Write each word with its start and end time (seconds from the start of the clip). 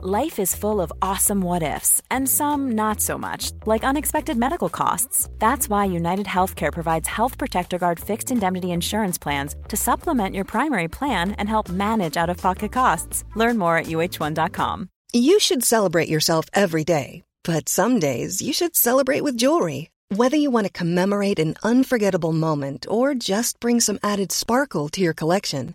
Life 0.00 0.38
is 0.38 0.54
full 0.54 0.80
of 0.80 0.92
awesome 1.02 1.40
what 1.40 1.64
ifs, 1.64 2.00
and 2.08 2.28
some 2.28 2.70
not 2.76 3.00
so 3.00 3.18
much, 3.18 3.50
like 3.66 3.82
unexpected 3.82 4.36
medical 4.36 4.68
costs. 4.68 5.28
That's 5.40 5.68
why 5.68 5.86
United 5.86 6.26
Healthcare 6.26 6.72
provides 6.72 7.08
Health 7.08 7.36
Protector 7.36 7.78
Guard 7.78 7.98
fixed 7.98 8.30
indemnity 8.30 8.70
insurance 8.70 9.18
plans 9.18 9.56
to 9.66 9.76
supplement 9.76 10.36
your 10.36 10.44
primary 10.44 10.86
plan 10.86 11.32
and 11.32 11.48
help 11.48 11.68
manage 11.68 12.16
out 12.16 12.30
of 12.30 12.36
pocket 12.36 12.70
costs. 12.70 13.24
Learn 13.34 13.58
more 13.58 13.76
at 13.76 13.86
uh1.com. 13.86 14.88
You 15.12 15.40
should 15.40 15.64
celebrate 15.64 16.08
yourself 16.08 16.44
every 16.54 16.84
day, 16.84 17.24
but 17.42 17.68
some 17.68 17.98
days 17.98 18.40
you 18.40 18.52
should 18.52 18.76
celebrate 18.76 19.22
with 19.24 19.36
jewelry. 19.36 19.90
Whether 20.14 20.36
you 20.36 20.52
want 20.52 20.68
to 20.68 20.72
commemorate 20.72 21.40
an 21.40 21.56
unforgettable 21.64 22.32
moment 22.32 22.86
or 22.88 23.14
just 23.14 23.58
bring 23.58 23.80
some 23.80 23.98
added 24.04 24.30
sparkle 24.30 24.88
to 24.90 25.00
your 25.00 25.12
collection, 25.12 25.74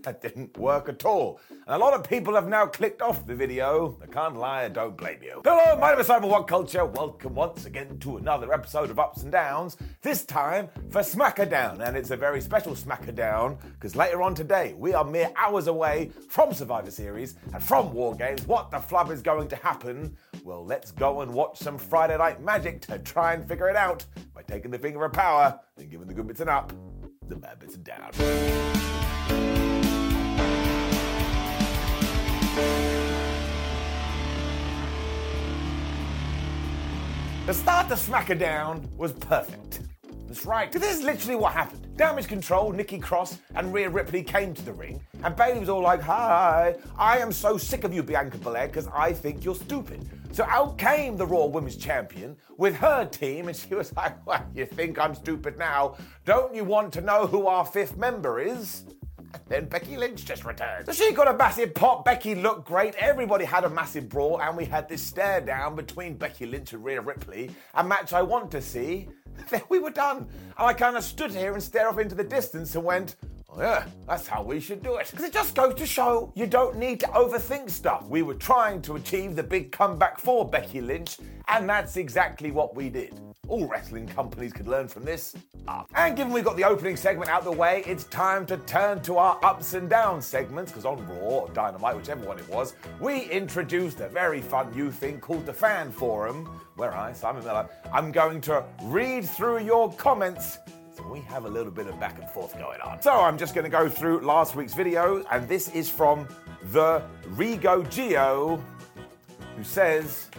That 0.10 0.22
didn't 0.22 0.56
work 0.56 0.88
at 0.88 1.04
all. 1.04 1.40
And 1.50 1.76
a 1.76 1.78
lot 1.78 1.92
of 1.92 2.08
people 2.08 2.34
have 2.34 2.48
now 2.48 2.66
clicked 2.66 3.02
off 3.02 3.26
the 3.26 3.34
video. 3.34 3.98
I 4.02 4.06
can't 4.06 4.36
lie, 4.36 4.64
I 4.64 4.68
don't 4.68 4.96
blame 4.96 5.22
you. 5.22 5.42
Hello, 5.44 5.78
my 5.78 5.90
name 5.90 6.00
is 6.00 6.06
Simon 6.06 6.30
What 6.30 6.48
Culture. 6.48 6.86
Welcome 6.86 7.34
once 7.34 7.66
again 7.66 7.98
to 7.98 8.16
another 8.16 8.52
episode 8.52 8.90
of 8.90 8.98
Ups 8.98 9.22
and 9.22 9.30
Downs. 9.30 9.76
This 10.00 10.24
time 10.24 10.68
for 10.88 11.02
Smackdown. 11.02 11.86
And 11.86 11.96
it's 11.98 12.10
a 12.10 12.16
very 12.16 12.40
special 12.40 12.74
Smackdown 12.74 13.58
because 13.74 13.94
later 13.94 14.22
on 14.22 14.34
today, 14.34 14.74
we 14.78 14.94
are 14.94 15.04
mere 15.04 15.30
hours 15.36 15.66
away 15.66 16.10
from 16.28 16.54
Survivor 16.54 16.90
Series 16.90 17.34
and 17.52 17.62
from 17.62 17.92
War 17.92 18.16
Games. 18.16 18.46
What 18.46 18.70
the 18.70 18.78
flub 18.78 19.10
is 19.10 19.20
going 19.20 19.48
to 19.48 19.56
happen? 19.56 20.16
Well, 20.44 20.64
let's 20.64 20.92
go 20.92 21.20
and 21.20 21.32
watch 21.32 21.58
some 21.58 21.76
Friday 21.76 22.16
Night 22.16 22.42
Magic 22.42 22.80
to 22.82 22.98
try 23.00 23.34
and 23.34 23.46
figure 23.46 23.68
it 23.68 23.76
out 23.76 24.06
by 24.34 24.42
taking 24.42 24.70
the 24.70 24.78
finger 24.78 25.04
of 25.04 25.12
power 25.12 25.60
and 25.76 25.90
giving 25.90 26.08
the 26.08 26.14
good 26.14 26.26
bits 26.26 26.40
an 26.40 26.48
up, 26.48 26.72
the 27.28 27.36
bad 27.36 27.58
bits 27.58 27.74
a 27.74 27.78
down. 27.78 28.99
The 37.50 37.54
start 37.54 37.88
to 37.88 37.94
Smackdown 37.94 38.88
was 38.96 39.10
perfect. 39.12 39.80
That's 40.28 40.46
right, 40.46 40.70
this 40.70 40.98
is 40.98 41.02
literally 41.02 41.34
what 41.34 41.52
happened. 41.52 41.96
Damage 41.96 42.28
Control, 42.28 42.70
Nikki 42.70 43.00
Cross, 43.00 43.38
and 43.56 43.74
Rhea 43.74 43.90
Ripley 43.90 44.22
came 44.22 44.54
to 44.54 44.62
the 44.62 44.72
ring, 44.72 45.04
and 45.24 45.34
Bayley 45.34 45.58
was 45.58 45.68
all 45.68 45.82
like, 45.82 46.00
Hi, 46.02 46.76
I 46.96 47.18
am 47.18 47.32
so 47.32 47.58
sick 47.58 47.82
of 47.82 47.92
you, 47.92 48.04
Bianca 48.04 48.38
Belair, 48.38 48.68
because 48.68 48.86
I 48.94 49.12
think 49.12 49.44
you're 49.44 49.56
stupid. 49.56 50.08
So 50.30 50.44
out 50.44 50.78
came 50.78 51.16
the 51.16 51.26
Raw 51.26 51.46
Women's 51.46 51.74
Champion 51.74 52.36
with 52.56 52.76
her 52.76 53.04
team, 53.04 53.48
and 53.48 53.56
she 53.56 53.74
was 53.74 53.92
like, 53.96 54.24
Well, 54.24 54.46
you 54.54 54.64
think 54.64 55.00
I'm 55.00 55.16
stupid 55.16 55.58
now? 55.58 55.96
Don't 56.24 56.54
you 56.54 56.62
want 56.62 56.92
to 56.92 57.00
know 57.00 57.26
who 57.26 57.48
our 57.48 57.66
fifth 57.66 57.96
member 57.96 58.38
is? 58.38 58.84
Then 59.48 59.66
Becky 59.66 59.96
Lynch 59.96 60.24
just 60.24 60.44
returned. 60.44 60.86
So 60.86 60.92
she 60.92 61.12
got 61.12 61.28
a 61.28 61.36
massive 61.36 61.74
pop. 61.74 62.04
Becky 62.04 62.34
looked 62.34 62.66
great. 62.66 62.94
Everybody 62.96 63.44
had 63.44 63.64
a 63.64 63.70
massive 63.70 64.08
brawl, 64.08 64.40
and 64.40 64.56
we 64.56 64.64
had 64.64 64.88
this 64.88 65.02
stare 65.02 65.40
down 65.40 65.74
between 65.76 66.14
Becky 66.14 66.46
Lynch 66.46 66.72
and 66.72 66.84
Rhea 66.84 67.00
Ripley, 67.00 67.50
a 67.74 67.84
match 67.84 68.12
I 68.12 68.22
want 68.22 68.50
to 68.52 68.62
see. 68.62 69.08
Then 69.48 69.62
we 69.68 69.78
were 69.78 69.90
done. 69.90 70.28
And 70.58 70.66
I 70.66 70.74
kind 70.74 70.96
of 70.96 71.04
stood 71.04 71.30
here 71.30 71.54
and 71.54 71.62
stared 71.62 71.86
off 71.86 71.98
into 71.98 72.14
the 72.14 72.24
distance 72.24 72.74
and 72.74 72.84
went, 72.84 73.16
oh, 73.48 73.60
yeah, 73.60 73.86
that's 74.06 74.26
how 74.26 74.42
we 74.42 74.60
should 74.60 74.82
do 74.82 74.96
it. 74.96 75.10
Because 75.10 75.24
it 75.24 75.32
just 75.32 75.54
goes 75.54 75.74
to 75.76 75.86
show 75.86 76.32
you 76.36 76.46
don't 76.46 76.76
need 76.76 77.00
to 77.00 77.06
overthink 77.06 77.70
stuff. 77.70 78.04
We 78.06 78.22
were 78.22 78.34
trying 78.34 78.82
to 78.82 78.96
achieve 78.96 79.36
the 79.36 79.42
big 79.42 79.72
comeback 79.72 80.18
for 80.18 80.46
Becky 80.46 80.80
Lynch, 80.80 81.16
and 81.48 81.68
that's 81.68 81.96
exactly 81.96 82.50
what 82.50 82.76
we 82.76 82.90
did. 82.90 83.14
All 83.50 83.66
wrestling 83.66 84.06
companies 84.06 84.52
could 84.52 84.68
learn 84.68 84.86
from 84.86 85.04
this. 85.04 85.34
Up. 85.66 85.90
And 85.96 86.16
given 86.16 86.32
we've 86.32 86.44
got 86.44 86.56
the 86.56 86.62
opening 86.62 86.96
segment 86.96 87.28
out 87.28 87.42
the 87.42 87.50
way, 87.50 87.82
it's 87.84 88.04
time 88.04 88.46
to 88.46 88.56
turn 88.58 89.02
to 89.02 89.18
our 89.18 89.40
ups 89.42 89.74
and 89.74 89.90
downs 89.90 90.24
segments, 90.24 90.70
because 90.70 90.84
on 90.84 91.04
Raw, 91.08 91.16
or 91.16 91.48
Dynamite, 91.48 91.96
whichever 91.96 92.24
one 92.24 92.38
it 92.38 92.48
was, 92.48 92.74
we 93.00 93.22
introduced 93.24 93.98
a 94.00 94.08
very 94.08 94.40
fun 94.40 94.70
new 94.70 94.92
thing 94.92 95.20
called 95.20 95.46
the 95.46 95.52
Fan 95.52 95.90
Forum, 95.90 96.46
where 96.76 96.94
I, 96.94 97.12
Simon 97.12 97.44
Miller, 97.44 97.68
I'm 97.92 98.12
going 98.12 98.40
to 98.42 98.64
read 98.84 99.28
through 99.28 99.64
your 99.64 99.92
comments 99.94 100.58
so 100.96 101.06
we 101.08 101.18
have 101.22 101.44
a 101.44 101.48
little 101.48 101.72
bit 101.72 101.88
of 101.88 101.98
back 101.98 102.20
and 102.20 102.30
forth 102.30 102.56
going 102.56 102.80
on. 102.80 103.02
So 103.02 103.12
I'm 103.12 103.36
just 103.36 103.52
going 103.52 103.64
to 103.64 103.70
go 103.70 103.88
through 103.88 104.20
last 104.20 104.54
week's 104.54 104.74
video, 104.74 105.24
and 105.28 105.48
this 105.48 105.68
is 105.70 105.90
from 105.90 106.28
the 106.70 107.02
Rigo 107.30 107.88
Geo, 107.90 108.62
who 109.56 109.64
says, 109.64 110.30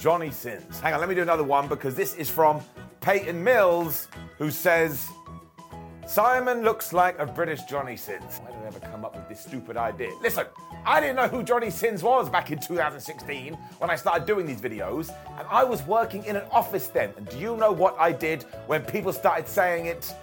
Johnny 0.00 0.30
Sins. 0.30 0.80
Hang 0.80 0.94
on, 0.94 1.00
let 1.00 1.10
me 1.10 1.14
do 1.14 1.20
another 1.20 1.44
one 1.44 1.68
because 1.68 1.94
this 1.94 2.14
is 2.14 2.30
from 2.30 2.62
Peyton 3.02 3.44
Mills, 3.44 4.08
who 4.38 4.50
says, 4.50 5.06
Simon 6.06 6.62
looks 6.62 6.94
like 6.94 7.18
a 7.18 7.26
British 7.26 7.62
Johnny 7.64 7.98
Sins. 7.98 8.40
Why 8.42 8.50
did 8.50 8.62
I 8.62 8.66
ever 8.68 8.80
come 8.80 9.04
up 9.04 9.14
with 9.14 9.28
this 9.28 9.40
stupid 9.40 9.76
idea? 9.76 10.10
Listen, 10.22 10.46
I 10.86 11.00
didn't 11.00 11.16
know 11.16 11.28
who 11.28 11.42
Johnny 11.42 11.68
Sins 11.68 12.02
was 12.02 12.30
back 12.30 12.50
in 12.50 12.58
2016 12.58 13.52
when 13.52 13.90
I 13.90 13.94
started 13.94 14.26
doing 14.26 14.46
these 14.46 14.60
videos, 14.60 15.14
and 15.38 15.46
I 15.50 15.64
was 15.64 15.82
working 15.82 16.24
in 16.24 16.34
an 16.34 16.44
office 16.50 16.86
then. 16.88 17.12
And 17.18 17.28
do 17.28 17.38
you 17.38 17.54
know 17.58 17.70
what 17.70 17.94
I 17.98 18.10
did 18.10 18.44
when 18.68 18.82
people 18.82 19.12
started 19.12 19.48
saying 19.48 19.84
it? 19.84 20.14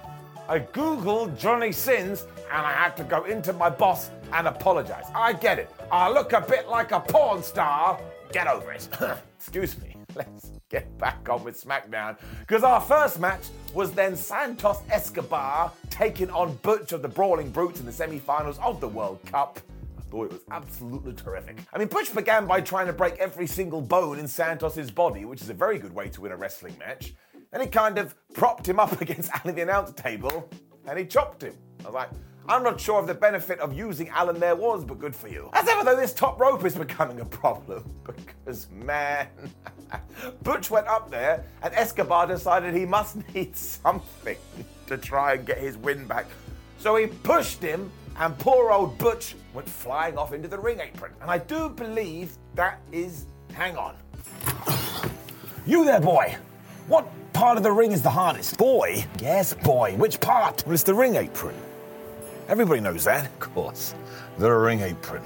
I 0.50 0.60
googled 0.60 1.38
Johnny 1.38 1.72
Sins 1.72 2.26
and 2.52 2.66
I 2.66 2.72
had 2.72 2.98
to 2.98 3.04
go 3.04 3.26
into 3.26 3.54
my 3.54 3.70
boss 3.70 4.10
and 4.34 4.48
apologize. 4.48 5.06
I 5.14 5.34
get 5.34 5.60
it. 5.60 5.70
I 5.92 6.10
look 6.10 6.34
a 6.34 6.42
bit 6.42 6.68
like 6.68 6.94
a 6.94 7.00
porn 7.00 7.44
star. 7.44 8.00
Get 8.32 8.48
over 8.48 8.72
it. 8.72 8.88
Excuse 9.38 9.82
me. 9.82 9.96
Let's 10.16 10.52
get 10.70 10.98
back 10.98 11.30
on 11.30 11.44
with 11.44 11.62
SmackDown. 11.62 12.18
Because 12.42 12.64
our 12.64 12.82
first 12.82 13.20
match 13.20 13.48
was 13.74 13.92
then 13.92 14.16
Santos 14.16 14.82
Escobar 14.90 15.72
taking 15.90 16.30
on 16.32 16.56
Butch 16.64 16.92
of 16.92 17.02
the 17.02 17.08
Brawling 17.08 17.50
Brutes 17.50 17.80
in 17.80 17.86
the 17.86 17.92
semi 17.92 18.20
finals 18.20 18.58
of 18.60 18.80
the 18.82 18.88
World 18.88 19.20
Cup. 19.26 19.60
I 19.98 20.02
thought 20.10 20.26
it 20.26 20.32
was 20.32 20.42
absolutely 20.52 21.14
terrific. 21.14 21.58
I 21.74 21.78
mean, 21.78 21.88
Butch 21.88 22.14
began 22.16 22.48
by 22.48 22.62
trying 22.62 22.88
to 22.88 22.94
break 22.94 23.18
every 23.18 23.48
single 23.48 23.82
bone 23.82 24.20
in 24.20 24.28
Santos's 24.28 24.90
body, 24.90 25.26
which 25.26 25.42
is 25.42 25.50
a 25.50 25.54
very 25.54 25.78
good 25.78 25.94
way 25.94 26.10
to 26.10 26.22
win 26.22 26.32
a 26.32 26.38
wrestling 26.38 26.76
match. 26.80 27.14
Then 27.52 27.62
he 27.62 27.68
kind 27.68 27.98
of 27.98 28.16
propped 28.34 28.68
him 28.68 28.80
up 28.80 29.00
against 29.02 29.32
Ali 29.44 29.54
the 29.54 29.62
announce 29.62 29.92
table 29.94 30.50
and 30.88 30.98
he 30.98 31.06
chopped 31.06 31.44
him. 31.44 31.54
I 31.82 31.84
was 31.86 31.94
like, 31.94 32.10
I'm 32.50 32.64
not 32.64 32.80
sure 32.80 33.02
if 33.02 33.08
the 33.08 33.14
benefit 33.14 33.60
of 33.60 33.74
using 33.74 34.08
Alan 34.10 34.40
there 34.40 34.56
was, 34.56 34.86
but 34.86 35.00
good 35.00 35.14
for 35.14 35.28
you. 35.28 35.50
As 35.52 35.68
ever, 35.68 35.84
though, 35.84 35.98
this 35.98 36.14
top 36.14 36.40
rope 36.40 36.64
is 36.64 36.76
becoming 36.76 37.20
a 37.20 37.26
problem 37.26 37.84
because, 38.06 38.70
man, 38.72 39.28
Butch 40.44 40.72
went 40.72 40.88
up 40.88 41.12
there 41.12 41.44
and 41.62 41.74
Escobar 41.74 42.26
decided 42.26 42.74
he 42.74 42.86
must 42.86 43.18
need 43.34 43.56
something 43.56 44.38
to 44.88 44.98
try 44.98 45.34
and 45.34 45.46
get 45.46 45.58
his 45.58 45.78
win 45.78 46.06
back. 46.08 46.26
So 46.80 46.96
he 46.96 47.08
pushed 47.08 47.62
him, 47.62 47.92
and 48.18 48.38
poor 48.40 48.72
old 48.72 48.98
Butch 48.98 49.36
went 49.54 49.68
flying 49.68 50.18
off 50.18 50.32
into 50.32 50.48
the 50.48 50.58
ring 50.58 50.80
apron. 50.80 51.12
And 51.22 51.30
I 51.30 51.40
do 51.40 51.70
believe 51.70 52.32
that 52.56 52.80
is. 52.92 53.26
Hang 53.54 53.76
on. 53.76 53.96
You 55.66 55.84
there, 55.84 56.00
boy. 56.00 56.38
What 56.88 57.08
part 57.34 57.58
of 57.58 57.64
the 57.64 57.72
ring 57.72 57.92
is 57.92 58.02
the 58.02 58.10
hardest? 58.10 58.58
Boy? 58.58 59.06
Yes, 59.20 59.54
boy. 59.54 59.96
Which 59.98 60.20
part? 60.22 60.64
Well, 60.66 60.74
it's 60.74 60.84
the 60.84 60.94
ring 60.94 61.16
apron. 61.16 61.56
Everybody 62.50 62.80
knows 62.80 63.04
that, 63.04 63.26
of 63.26 63.40
course. 63.42 63.94
The 64.38 64.50
ring 64.50 64.80
apron. 64.80 65.22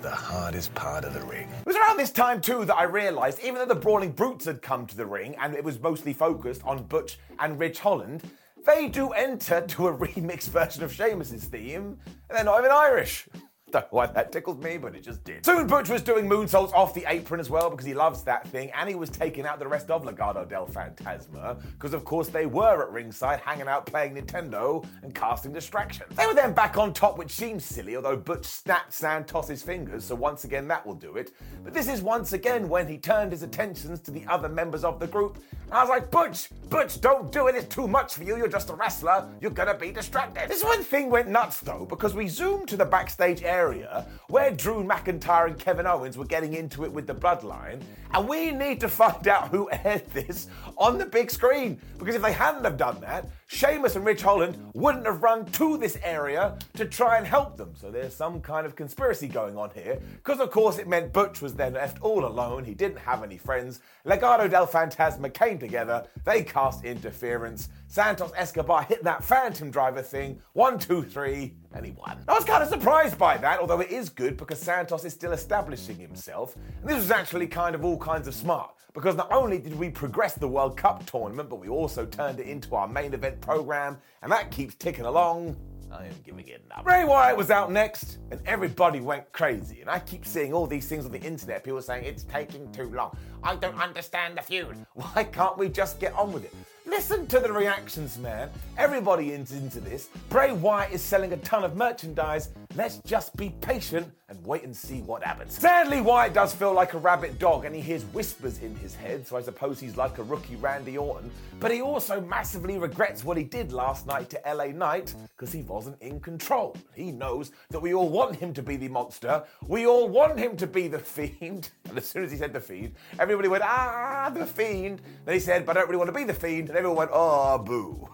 The 0.00 0.10
hardest 0.10 0.74
part 0.74 1.04
of 1.04 1.12
the 1.12 1.20
ring. 1.26 1.46
It 1.60 1.66
was 1.66 1.76
around 1.76 1.98
this 1.98 2.10
time, 2.10 2.40
too, 2.40 2.64
that 2.64 2.74
I 2.74 2.84
realised 2.84 3.40
even 3.40 3.56
though 3.56 3.66
the 3.66 3.74
Brawling 3.74 4.12
Brutes 4.12 4.46
had 4.46 4.62
come 4.62 4.86
to 4.86 4.96
the 4.96 5.04
ring 5.04 5.36
and 5.38 5.54
it 5.54 5.62
was 5.62 5.78
mostly 5.78 6.14
focused 6.14 6.62
on 6.64 6.84
Butch 6.84 7.18
and 7.38 7.58
Ridge 7.58 7.80
Holland, 7.80 8.22
they 8.64 8.88
do 8.88 9.10
enter 9.10 9.60
to 9.60 9.88
a 9.88 9.96
remixed 9.98 10.48
version 10.48 10.82
of 10.82 10.90
Sheamus's 10.90 11.44
theme, 11.44 11.98
and 12.06 12.38
they're 12.38 12.44
not 12.44 12.60
even 12.60 12.70
Irish. 12.70 13.26
Don't 13.70 13.82
know 13.82 13.88
why 13.90 14.06
that 14.06 14.32
tickled 14.32 14.62
me, 14.62 14.78
but 14.78 14.94
it 14.94 15.02
just 15.02 15.22
did. 15.24 15.44
Soon 15.44 15.66
Butch 15.66 15.88
was 15.90 16.02
doing 16.02 16.26
moonsaults 16.26 16.72
off 16.72 16.94
the 16.94 17.04
apron 17.06 17.38
as 17.38 17.50
well 17.50 17.68
because 17.68 17.84
he 17.84 17.94
loves 17.94 18.22
that 18.22 18.46
thing, 18.48 18.70
and 18.74 18.88
he 18.88 18.94
was 18.94 19.10
taking 19.10 19.44
out 19.44 19.58
the 19.58 19.68
rest 19.68 19.90
of 19.90 20.04
Legado 20.04 20.48
del 20.48 20.66
Fantasma 20.66 21.60
because, 21.72 21.92
of 21.92 22.04
course, 22.04 22.28
they 22.28 22.46
were 22.46 22.82
at 22.82 22.90
ringside 22.90 23.40
hanging 23.40 23.68
out 23.68 23.84
playing 23.84 24.14
Nintendo 24.14 24.84
and 25.02 25.14
casting 25.14 25.52
distractions. 25.52 26.14
They 26.16 26.26
were 26.26 26.34
then 26.34 26.54
back 26.54 26.78
on 26.78 26.92
top, 26.94 27.18
which 27.18 27.30
seems 27.30 27.64
silly, 27.64 27.96
although 27.96 28.16
Butch 28.16 28.46
snapped 28.46 28.92
Santos's 28.92 29.62
fingers, 29.62 30.04
so 30.04 30.14
once 30.14 30.44
again 30.44 30.66
that 30.68 30.86
will 30.86 30.94
do 30.94 31.16
it. 31.16 31.32
But 31.62 31.74
this 31.74 31.88
is 31.88 32.00
once 32.00 32.32
again 32.32 32.68
when 32.68 32.88
he 32.88 32.96
turned 32.96 33.32
his 33.32 33.42
attentions 33.42 34.00
to 34.00 34.10
the 34.10 34.24
other 34.26 34.48
members 34.48 34.84
of 34.84 34.98
the 34.98 35.06
group. 35.06 35.38
I 35.70 35.82
was 35.82 35.90
like, 35.90 36.10
Butch, 36.10 36.48
Butch, 36.70 37.00
don't 37.00 37.30
do 37.30 37.48
it. 37.48 37.54
It's 37.54 37.74
too 37.74 37.86
much 37.86 38.14
for 38.14 38.24
you. 38.24 38.38
You're 38.38 38.48
just 38.48 38.70
a 38.70 38.74
wrestler. 38.74 39.28
You're 39.40 39.50
gonna 39.50 39.76
be 39.76 39.92
distracted. 39.92 40.48
This 40.48 40.64
one 40.64 40.82
thing 40.82 41.10
went 41.10 41.28
nuts 41.28 41.60
though 41.60 41.84
because 41.84 42.14
we 42.14 42.28
zoomed 42.28 42.68
to 42.68 42.76
the 42.76 42.84
backstage 42.86 43.42
area 43.42 43.57
area 43.58 44.06
where 44.28 44.50
Drew 44.52 44.84
McIntyre 44.84 45.46
and 45.48 45.58
Kevin 45.58 45.86
Owens 45.86 46.16
were 46.16 46.24
getting 46.24 46.54
into 46.54 46.84
it 46.84 46.92
with 46.92 47.06
the 47.06 47.14
bloodline, 47.14 47.80
and 48.14 48.28
we 48.28 48.52
need 48.52 48.78
to 48.80 48.88
find 48.88 49.26
out 49.26 49.48
who 49.48 49.68
aired 49.84 50.06
this 50.10 50.46
on 50.76 50.98
the 50.98 51.06
big 51.06 51.30
screen. 51.30 51.80
Because 51.98 52.14
if 52.14 52.22
they 52.22 52.32
hadn't 52.32 52.64
have 52.64 52.76
done 52.76 53.00
that, 53.00 53.28
Sheamus 53.50 53.96
and 53.96 54.04
Ridge 54.04 54.20
Holland 54.20 54.58
wouldn't 54.74 55.06
have 55.06 55.22
run 55.22 55.46
to 55.52 55.78
this 55.78 55.96
area 56.04 56.58
to 56.74 56.84
try 56.84 57.16
and 57.16 57.26
help 57.26 57.56
them. 57.56 57.72
So 57.74 57.90
there's 57.90 58.14
some 58.14 58.42
kind 58.42 58.66
of 58.66 58.76
conspiracy 58.76 59.26
going 59.26 59.56
on 59.56 59.70
here. 59.70 59.98
Because 60.16 60.38
of 60.38 60.50
course 60.50 60.78
it 60.78 60.86
meant 60.86 61.14
Butch 61.14 61.40
was 61.40 61.54
then 61.54 61.72
left 61.72 62.00
all 62.02 62.26
alone. 62.26 62.62
He 62.62 62.74
didn't 62.74 62.98
have 62.98 63.22
any 63.22 63.38
friends. 63.38 63.80
Legado 64.04 64.50
del 64.50 64.66
Fantasma 64.66 65.32
came 65.32 65.58
together. 65.58 66.06
They 66.24 66.42
cast 66.42 66.84
interference. 66.84 67.70
Santos 67.86 68.32
Escobar 68.36 68.82
hit 68.82 69.02
that 69.04 69.24
Phantom 69.24 69.70
Driver 69.70 70.02
thing. 70.02 70.42
One, 70.52 70.78
two, 70.78 71.02
three, 71.02 71.54
and 71.72 71.86
he 71.86 71.92
won. 71.92 72.18
I 72.28 72.34
was 72.34 72.44
kind 72.44 72.62
of 72.62 72.68
surprised 72.68 73.16
by 73.16 73.38
that, 73.38 73.60
although 73.60 73.80
it 73.80 73.90
is 73.90 74.10
good 74.10 74.36
because 74.36 74.60
Santos 74.60 75.06
is 75.06 75.14
still 75.14 75.32
establishing 75.32 75.96
himself. 75.96 76.54
And 76.82 76.90
this 76.90 76.96
was 76.96 77.10
actually 77.10 77.46
kind 77.46 77.74
of 77.74 77.82
all 77.82 77.96
kinds 77.96 78.28
of 78.28 78.34
smart 78.34 78.72
because 78.94 79.16
not 79.16 79.30
only 79.30 79.58
did 79.58 79.78
we 79.78 79.90
progress 79.90 80.34
the 80.34 80.48
World 80.48 80.76
Cup 80.76 81.04
tournament, 81.06 81.48
but 81.48 81.56
we 81.56 81.68
also 81.68 82.06
turned 82.06 82.40
it 82.40 82.46
into 82.46 82.74
our 82.74 82.88
main 82.88 83.14
event 83.14 83.40
program, 83.40 83.98
and 84.22 84.32
that 84.32 84.50
keeps 84.50 84.74
ticking 84.74 85.04
along. 85.04 85.56
I 85.90 86.06
am 86.06 86.14
giving 86.24 86.46
it 86.48 86.62
up. 86.70 86.84
Bray 86.84 87.04
Wyatt 87.04 87.36
was 87.36 87.50
out 87.50 87.72
next, 87.72 88.18
and 88.30 88.40
everybody 88.46 89.00
went 89.00 89.30
crazy. 89.32 89.80
And 89.80 89.88
I 89.88 90.00
keep 90.00 90.26
seeing 90.26 90.52
all 90.52 90.66
these 90.66 90.86
things 90.86 91.06
on 91.06 91.12
the 91.12 91.20
internet. 91.20 91.64
People 91.64 91.80
saying 91.80 92.04
it's 92.04 92.24
taking 92.24 92.70
too 92.72 92.90
long. 92.90 93.16
I 93.42 93.56
don't 93.56 93.80
understand 93.80 94.36
the 94.36 94.42
feud. 94.42 94.76
Why 94.94 95.24
can't 95.24 95.56
we 95.56 95.68
just 95.68 95.98
get 95.98 96.12
on 96.14 96.32
with 96.32 96.44
it? 96.44 96.54
Listen 96.86 97.26
to 97.28 97.38
the 97.38 97.52
reactions, 97.52 98.18
man. 98.18 98.50
Everybody 98.76 99.30
is 99.30 99.52
into 99.52 99.80
this. 99.80 100.08
Bray 100.30 100.52
Wyatt 100.52 100.92
is 100.92 101.02
selling 101.02 101.32
a 101.32 101.36
ton 101.38 101.64
of 101.64 101.76
merchandise. 101.76 102.48
Let's 102.78 102.98
just 102.98 103.36
be 103.36 103.52
patient 103.60 104.06
and 104.28 104.46
wait 104.46 104.62
and 104.62 104.74
see 104.74 105.00
what 105.00 105.24
happens. 105.24 105.58
Sadly, 105.58 106.00
Wyatt 106.00 106.32
does 106.32 106.54
feel 106.54 106.72
like 106.72 106.94
a 106.94 106.98
rabid 106.98 107.36
dog 107.40 107.64
and 107.64 107.74
he 107.74 107.80
hears 107.80 108.04
whispers 108.04 108.60
in 108.60 108.72
his 108.76 108.94
head, 108.94 109.26
so 109.26 109.36
I 109.36 109.42
suppose 109.42 109.80
he's 109.80 109.96
like 109.96 110.18
a 110.18 110.22
rookie 110.22 110.54
Randy 110.54 110.96
Orton. 110.96 111.28
But 111.58 111.72
he 111.72 111.82
also 111.82 112.20
massively 112.20 112.78
regrets 112.78 113.24
what 113.24 113.36
he 113.36 113.42
did 113.42 113.72
last 113.72 114.06
night 114.06 114.30
to 114.30 114.40
LA 114.46 114.66
Knight 114.66 115.12
because 115.36 115.52
he 115.52 115.62
wasn't 115.62 116.00
in 116.00 116.20
control. 116.20 116.76
He 116.94 117.10
knows 117.10 117.50
that 117.70 117.82
we 117.82 117.94
all 117.94 118.08
want 118.08 118.36
him 118.36 118.54
to 118.54 118.62
be 118.62 118.76
the 118.76 118.86
monster. 118.86 119.42
We 119.66 119.88
all 119.88 120.08
want 120.08 120.38
him 120.38 120.56
to 120.58 120.68
be 120.68 120.86
the 120.86 121.00
fiend. 121.00 121.70
And 121.88 121.98
as 121.98 122.06
soon 122.06 122.22
as 122.22 122.30
he 122.30 122.36
said 122.36 122.52
the 122.52 122.60
fiend, 122.60 122.94
everybody 123.18 123.48
went, 123.48 123.64
ah, 123.64 124.30
the 124.32 124.46
fiend. 124.46 125.00
Then 125.24 125.34
he 125.34 125.40
said, 125.40 125.66
but 125.66 125.76
I 125.76 125.80
don't 125.80 125.88
really 125.88 125.98
want 125.98 126.10
to 126.10 126.14
be 126.14 126.22
the 126.22 126.34
fiend. 126.34 126.68
And 126.68 126.78
everyone 126.78 126.98
went, 126.98 127.10
oh, 127.12 127.58
boo. 127.58 128.08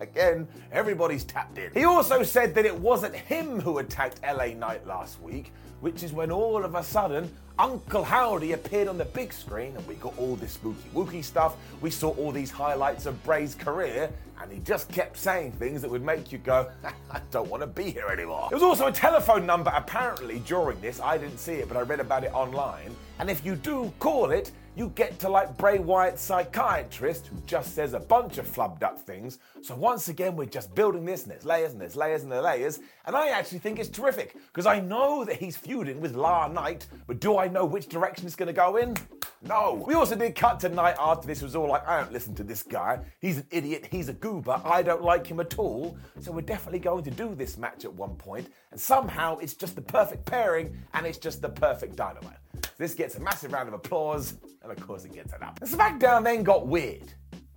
Again, 0.00 0.48
everybody's 0.70 1.24
tapped 1.24 1.58
in. 1.58 1.70
He 1.72 1.84
also 1.84 2.22
said 2.22 2.54
that 2.54 2.66
it 2.66 2.76
wasn't 2.76 3.14
him 3.14 3.60
who 3.60 3.78
attacked 3.78 4.20
LA 4.22 4.48
Knight 4.48 4.86
last 4.86 5.20
week, 5.20 5.52
which 5.80 6.02
is 6.02 6.12
when 6.12 6.30
all 6.30 6.64
of 6.64 6.74
a 6.74 6.82
sudden 6.82 7.30
Uncle 7.58 8.02
Howdy 8.02 8.52
appeared 8.52 8.88
on 8.88 8.98
the 8.98 9.04
big 9.04 9.32
screen 9.32 9.76
and 9.76 9.86
we 9.86 9.94
got 9.96 10.16
all 10.18 10.36
this 10.36 10.52
spooky 10.52 10.88
wookie 10.94 11.24
stuff. 11.24 11.56
We 11.80 11.90
saw 11.90 12.10
all 12.16 12.32
these 12.32 12.50
highlights 12.50 13.06
of 13.06 13.22
Bray's 13.24 13.54
career 13.54 14.10
and 14.40 14.50
he 14.50 14.58
just 14.60 14.90
kept 14.90 15.16
saying 15.16 15.52
things 15.52 15.82
that 15.82 15.90
would 15.90 16.02
make 16.02 16.32
you 16.32 16.38
go, 16.38 16.70
I 17.10 17.20
don't 17.30 17.48
want 17.48 17.62
to 17.62 17.66
be 17.66 17.90
here 17.90 18.08
anymore. 18.08 18.46
There 18.50 18.56
was 18.56 18.62
also 18.62 18.86
a 18.86 18.92
telephone 18.92 19.46
number 19.46 19.72
apparently 19.74 20.40
during 20.40 20.80
this. 20.80 21.00
I 21.00 21.18
didn't 21.18 21.38
see 21.38 21.54
it, 21.54 21.68
but 21.68 21.76
I 21.76 21.82
read 21.82 22.00
about 22.00 22.24
it 22.24 22.32
online. 22.32 22.96
And 23.18 23.30
if 23.30 23.44
you 23.44 23.54
do 23.54 23.92
call 23.98 24.30
it, 24.30 24.50
you 24.74 24.90
get 24.94 25.18
to 25.18 25.28
like 25.28 25.56
Bray 25.58 25.78
Wyatt's 25.78 26.22
psychiatrist 26.22 27.26
who 27.26 27.36
just 27.46 27.74
says 27.74 27.92
a 27.92 28.00
bunch 28.00 28.38
of 28.38 28.46
flubbed 28.46 28.82
up 28.82 28.98
things. 28.98 29.38
So 29.60 29.74
once 29.74 30.08
again, 30.08 30.34
we're 30.34 30.46
just 30.46 30.74
building 30.74 31.04
this 31.04 31.24
and 31.24 31.32
there's 31.32 31.44
layers 31.44 31.72
and 31.72 31.80
there's 31.80 31.96
layers 31.96 32.22
and 32.22 32.32
there's 32.32 32.44
layers. 32.44 32.80
And 33.04 33.14
I 33.14 33.28
actually 33.28 33.58
think 33.58 33.78
it's 33.78 33.90
terrific 33.90 34.34
because 34.46 34.66
I 34.66 34.80
know 34.80 35.24
that 35.24 35.36
he's 35.36 35.56
feuding 35.56 36.00
with 36.00 36.14
LA 36.14 36.48
Knight, 36.48 36.86
but 37.06 37.20
do 37.20 37.36
I 37.36 37.48
know 37.48 37.66
which 37.66 37.88
direction 37.88 38.26
it's 38.26 38.36
going 38.36 38.46
to 38.46 38.52
go 38.52 38.76
in? 38.76 38.96
No. 39.42 39.84
We 39.86 39.94
also 39.94 40.14
did 40.14 40.34
cut 40.36 40.60
tonight 40.60 40.96
after 40.98 41.26
this 41.26 41.42
was 41.42 41.56
all 41.56 41.68
like, 41.68 41.86
I 41.86 42.00
don't 42.00 42.12
listen 42.12 42.34
to 42.36 42.44
this 42.44 42.62
guy. 42.62 43.00
He's 43.20 43.38
an 43.38 43.46
idiot. 43.50 43.88
He's 43.90 44.08
a 44.08 44.12
goober. 44.14 44.60
I 44.64 44.82
don't 44.82 45.02
like 45.02 45.26
him 45.26 45.40
at 45.40 45.58
all. 45.58 45.98
So 46.20 46.32
we're 46.32 46.42
definitely 46.42 46.78
going 46.78 47.04
to 47.04 47.10
do 47.10 47.34
this 47.34 47.58
match 47.58 47.84
at 47.84 47.92
one 47.92 48.14
point, 48.14 48.48
And 48.70 48.80
somehow 48.80 49.38
it's 49.38 49.54
just 49.54 49.74
the 49.74 49.82
perfect 49.82 50.24
pairing 50.24 50.76
and 50.94 51.04
it's 51.06 51.18
just 51.18 51.42
the 51.42 51.48
perfect 51.48 51.96
dynamite. 51.96 52.38
This 52.78 52.94
gets 52.94 53.16
a 53.16 53.20
massive 53.20 53.52
round 53.52 53.68
of 53.68 53.74
applause, 53.74 54.34
and 54.62 54.72
of 54.72 54.80
course 54.86 55.04
it 55.04 55.12
gets 55.12 55.32
an 55.32 55.42
up. 55.42 55.60
SmackDown 55.60 56.24
then 56.24 56.42
got 56.42 56.66
weird. 56.66 57.12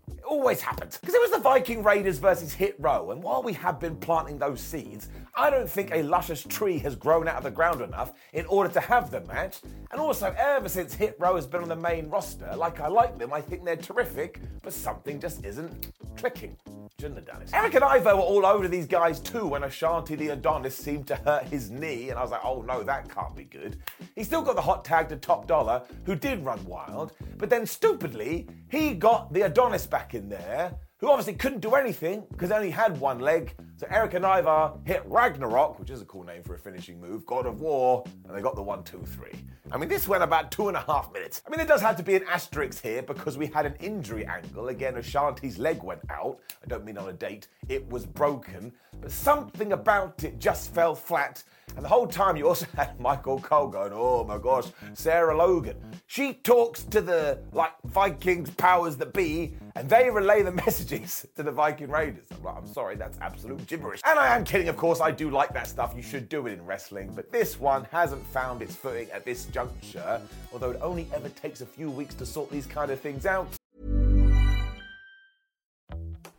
It 0.10 0.24
always 0.24 0.62
happens. 0.62 0.98
Because 0.98 1.16
it 1.16 1.22
was 1.22 1.32
the 1.32 1.40
Viking 1.40 1.84
Raiders 1.84 2.20
versus 2.20 2.54
Hit 2.54 2.76
Row, 2.80 3.12
and 3.12 3.22
while 3.24 3.44
we 3.44 3.54
have 3.54 3.80
been 3.80 3.96
planting 3.96 4.38
those 4.38 4.62
seeds, 4.62 5.10
I 5.36 5.50
don't 5.50 5.70
think 5.70 5.92
a 5.94 6.02
luscious 6.04 6.44
tree 6.44 6.78
has 6.80 6.96
grown 6.96 7.28
out 7.28 7.38
of 7.38 7.44
the 7.44 7.52
ground 7.52 7.82
enough 7.82 8.14
in 8.34 8.46
order 8.46 8.72
to 8.74 8.80
have 8.80 9.12
the 9.12 9.22
match. 9.22 9.60
And 9.92 10.00
also, 10.00 10.34
ever 10.38 10.70
since 10.70 10.94
Hit 10.94 11.16
Row 11.20 11.36
has 11.36 11.46
been 11.46 11.62
on 11.62 11.70
the 11.70 11.76
main 11.76 12.10
roster, 12.10 12.56
like 12.56 12.80
I 12.80 12.88
like 12.88 13.18
them, 13.18 13.34
I 13.34 13.42
think 13.42 13.66
they're 13.66 13.76
terrific, 13.76 14.40
but 14.64 14.74
something 14.74 15.20
just 15.20 15.44
isn't 15.44 15.92
clicking. 16.16 16.58
Shouldn't. 17.02 17.28
Erik 17.54 17.74
and 17.74 17.84
Ivar 17.84 18.16
were 18.16 18.22
all 18.22 18.46
over 18.46 18.70
these 18.70 18.86
guys 18.86 19.20
too 19.20 19.48
when 19.48 19.64
Ashante 19.64 20.18
the 20.18 20.30
Adonis 20.30 20.78
seemed 20.78 21.06
to 21.08 21.18
hurt 21.18 21.44
his 21.44 21.70
knee, 21.70 22.10
and 22.10 22.18
I 22.18 22.22
was 22.22 22.32
like, 22.32 22.46
oh 22.46 22.62
no, 22.62 22.84
that 22.84 23.14
can't 23.14 23.36
be 23.36 23.44
good. 23.44 23.80
He 24.16 24.24
still 24.24 24.42
got 24.42 24.56
the 24.56 24.62
hot 24.62 24.86
tag 24.86 25.10
to 25.10 25.18
Top 25.18 25.46
Dollar, 25.46 25.84
who 26.06 26.16
did 26.16 26.46
run 26.46 26.64
wild, 26.64 27.12
but 27.36 27.50
then 27.50 27.66
stupidly, 27.66 28.48
he 28.70 28.94
got 28.94 29.34
the 29.34 29.42
Adonis 29.42 29.86
back 29.86 30.14
in 30.14 30.30
there 30.30 30.74
who 31.00 31.10
obviously 31.10 31.34
couldn't 31.34 31.60
do 31.60 31.76
anything 31.76 32.24
because 32.32 32.50
only 32.50 32.70
had 32.70 32.98
one 33.02 33.20
leg. 33.20 33.54
So 33.78 33.86
Erik 33.90 34.14
and 34.14 34.24
Ivar 34.24 34.78
hit 34.86 35.04
Ragnarok, 35.06 35.80
which 35.80 35.90
is 35.90 36.02
a 36.02 36.06
cool 36.06 36.24
name 36.24 36.44
for 36.44 36.56
a 36.56 36.58
finishing 36.58 36.98
move, 37.02 37.26
God 37.26 37.46
of 37.46 37.60
War, 37.60 38.06
and 38.26 38.34
they 38.36 38.42
got 38.42 38.56
the 38.56 38.62
one, 38.62 38.84
two, 38.84 39.04
three. 39.06 39.34
I 39.70 39.78
mean, 39.78 39.90
this 39.90 40.08
went 40.08 40.24
about 40.24 40.50
two 40.50 40.70
and 40.70 40.78
a 40.78 40.82
half 40.82 41.12
minutes. 41.12 41.42
I 41.46 41.50
mean, 41.50 41.60
it 41.60 41.68
does 41.68 41.82
have 41.82 41.98
to 41.98 42.04
be 42.04 42.16
an 42.16 42.24
asterisk 42.30 42.82
here 42.82 43.02
because 43.02 43.38
we 43.38 43.48
had 43.48 43.66
an 43.66 43.76
injury 43.82 44.26
angle. 44.26 44.70
Again, 44.70 44.96
Ashante's 44.96 45.58
leg 45.58 45.84
went 45.84 46.00
out. 46.10 46.40
I 46.64 46.68
don't 46.68 46.86
mean 46.86 46.98
on 46.98 47.10
a 47.10 47.14
date, 47.14 47.50
it 47.68 47.86
was 47.90 48.06
broken. 48.06 48.72
But 49.02 49.12
something 49.12 49.74
about 49.74 50.24
it 50.24 50.40
just 50.40 50.74
fell 50.74 50.96
flat. 50.96 51.44
And 51.76 51.84
the 51.84 51.90
whole 51.90 52.08
time 52.08 52.38
you 52.38 52.48
also 52.48 52.68
had 52.78 52.98
Michael 53.00 53.40
Cole 53.40 53.68
going, 53.68 53.92
oh 53.94 54.24
my 54.24 54.38
gosh, 54.38 54.66
Sarah 54.94 55.36
Logan. 55.36 55.78
She 56.08 56.36
talks 56.36 56.84
to 56.84 57.02
the 57.02 57.40
like 57.52 57.74
Vikings 57.86 58.52
powers 58.52 58.96
that 58.98 59.14
be, 59.14 59.56
and 59.76 59.90
they 59.90 60.10
relay 60.10 60.44
the 60.44 60.52
messages 60.66 61.26
to 61.36 61.44
the 61.44 61.52
Viking 61.52 61.90
Raiders. 61.90 62.28
I'm 62.32 62.44
like, 62.44 62.56
I'm 62.56 62.68
sorry, 62.68 62.96
that's 62.96 63.18
absolute 63.20 63.65
gibberish. 63.68 64.02
And 64.06 64.20
I 64.20 64.36
am 64.36 64.44
kidding, 64.44 64.70
of 64.70 64.78
course, 64.78 65.02
I 65.02 65.12
do 65.12 65.30
like 65.30 65.54
that 65.54 65.68
stuff. 65.68 65.94
You 65.96 66.04
should 66.04 66.30
do 66.30 66.48
it 66.48 66.54
in 66.54 66.66
wrestling, 66.66 67.12
but 67.16 67.32
this 67.32 67.60
one 67.60 67.88
hasn't 67.92 68.26
found 68.28 68.62
its 68.62 68.76
footing 68.76 69.10
at 69.12 69.26
this 69.26 69.46
juncture, 69.46 70.22
although 70.52 70.72
it 70.72 70.80
only 70.82 71.08
ever 71.14 71.30
takes 71.30 71.62
a 71.62 71.66
few 71.66 71.90
weeks 71.90 72.16
to 72.16 72.26
sort 72.26 72.50
these 72.52 72.66
kind 72.66 72.92
of 72.92 73.00
things 73.00 73.26
out. 73.26 73.48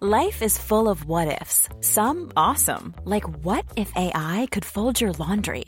Life 0.01 0.43
is 0.43 0.59
full 0.59 0.91
of 0.91 1.07
what 1.07 1.41
ifs. 1.41 1.69
Some 1.81 2.31
awesome, 2.37 2.95
like 3.05 3.25
what 3.45 3.65
if 3.77 3.91
AI 3.97 4.47
could 4.51 4.65
fold 4.65 5.01
your 5.01 5.13
laundry? 5.13 5.65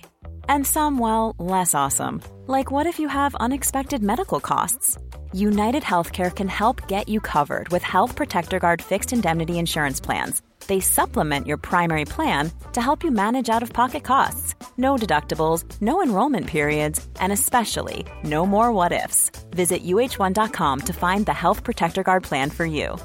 And 0.50 0.67
some, 0.67 0.99
well, 0.99 1.35
less 1.38 1.75
awesome, 1.75 2.21
like 2.47 2.71
what 2.71 2.87
if 2.87 2.99
you 2.99 3.09
have 3.09 3.35
unexpected 3.37 4.03
medical 4.03 4.38
costs? 4.38 4.99
United 5.33 5.83
Healthcare 5.83 6.35
can 6.35 6.49
help 6.49 6.89
get 6.89 7.09
you 7.09 7.21
covered 7.21 7.69
with 7.69 7.83
Health 7.83 8.17
Protector 8.17 8.59
Guard 8.59 8.81
fixed 8.83 9.13
indemnity 9.13 9.59
insurance 9.59 10.01
plans. 10.01 10.43
They 10.67 10.81
supplement 10.81 11.47
your 11.47 11.57
primary 11.57 12.05
plan 12.05 12.51
to 12.73 12.81
help 12.81 13.05
you 13.05 13.11
manage 13.11 13.49
out 13.49 13.63
of 13.63 13.73
pocket 13.73 14.05
costs. 14.05 14.55
No 14.77 14.97
deductibles, 14.97 15.65
no 15.81 16.03
enrollment 16.03 16.47
periods, 16.47 17.07
and 17.21 17.33
especially 17.33 18.07
no 18.25 18.45
more 18.47 18.73
what 18.73 18.93
ifs. 18.93 19.31
Visit 19.51 19.85
uh1.com 19.85 20.81
to 20.81 20.93
find 20.93 21.27
the 21.27 21.35
Health 21.35 21.63
Protector 21.63 22.03
Guard 22.03 22.23
plan 22.25 22.51
for 22.51 22.67
you. 22.67 22.97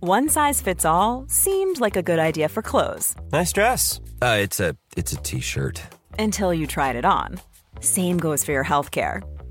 One 0.00 0.28
size 0.28 0.60
fits 0.60 0.84
all 0.84 1.26
seemed 1.28 1.80
like 1.80 1.96
a 1.96 2.02
good 2.02 2.18
idea 2.18 2.48
for 2.48 2.62
clothes. 2.62 3.14
Nice 3.32 3.52
dress. 3.52 4.00
Uh, 4.20 4.38
it's 4.40 4.58
a 4.60 4.76
it's 4.96 5.12
a 5.12 5.16
t-shirt. 5.16 5.80
Until 6.18 6.52
you 6.52 6.66
tried 6.66 6.96
it 6.96 7.04
on. 7.04 7.40
Same 7.80 8.18
goes 8.18 8.44
for 8.44 8.52
your 8.52 8.64
health 8.64 8.90
care. 8.90 9.22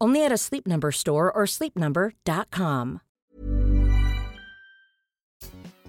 Only 0.00 0.24
at 0.24 0.32
a 0.32 0.36
Sleep 0.36 0.66
Number 0.66 0.92
store 0.92 1.32
or 1.32 1.44
sleepnumber.com. 1.46 3.00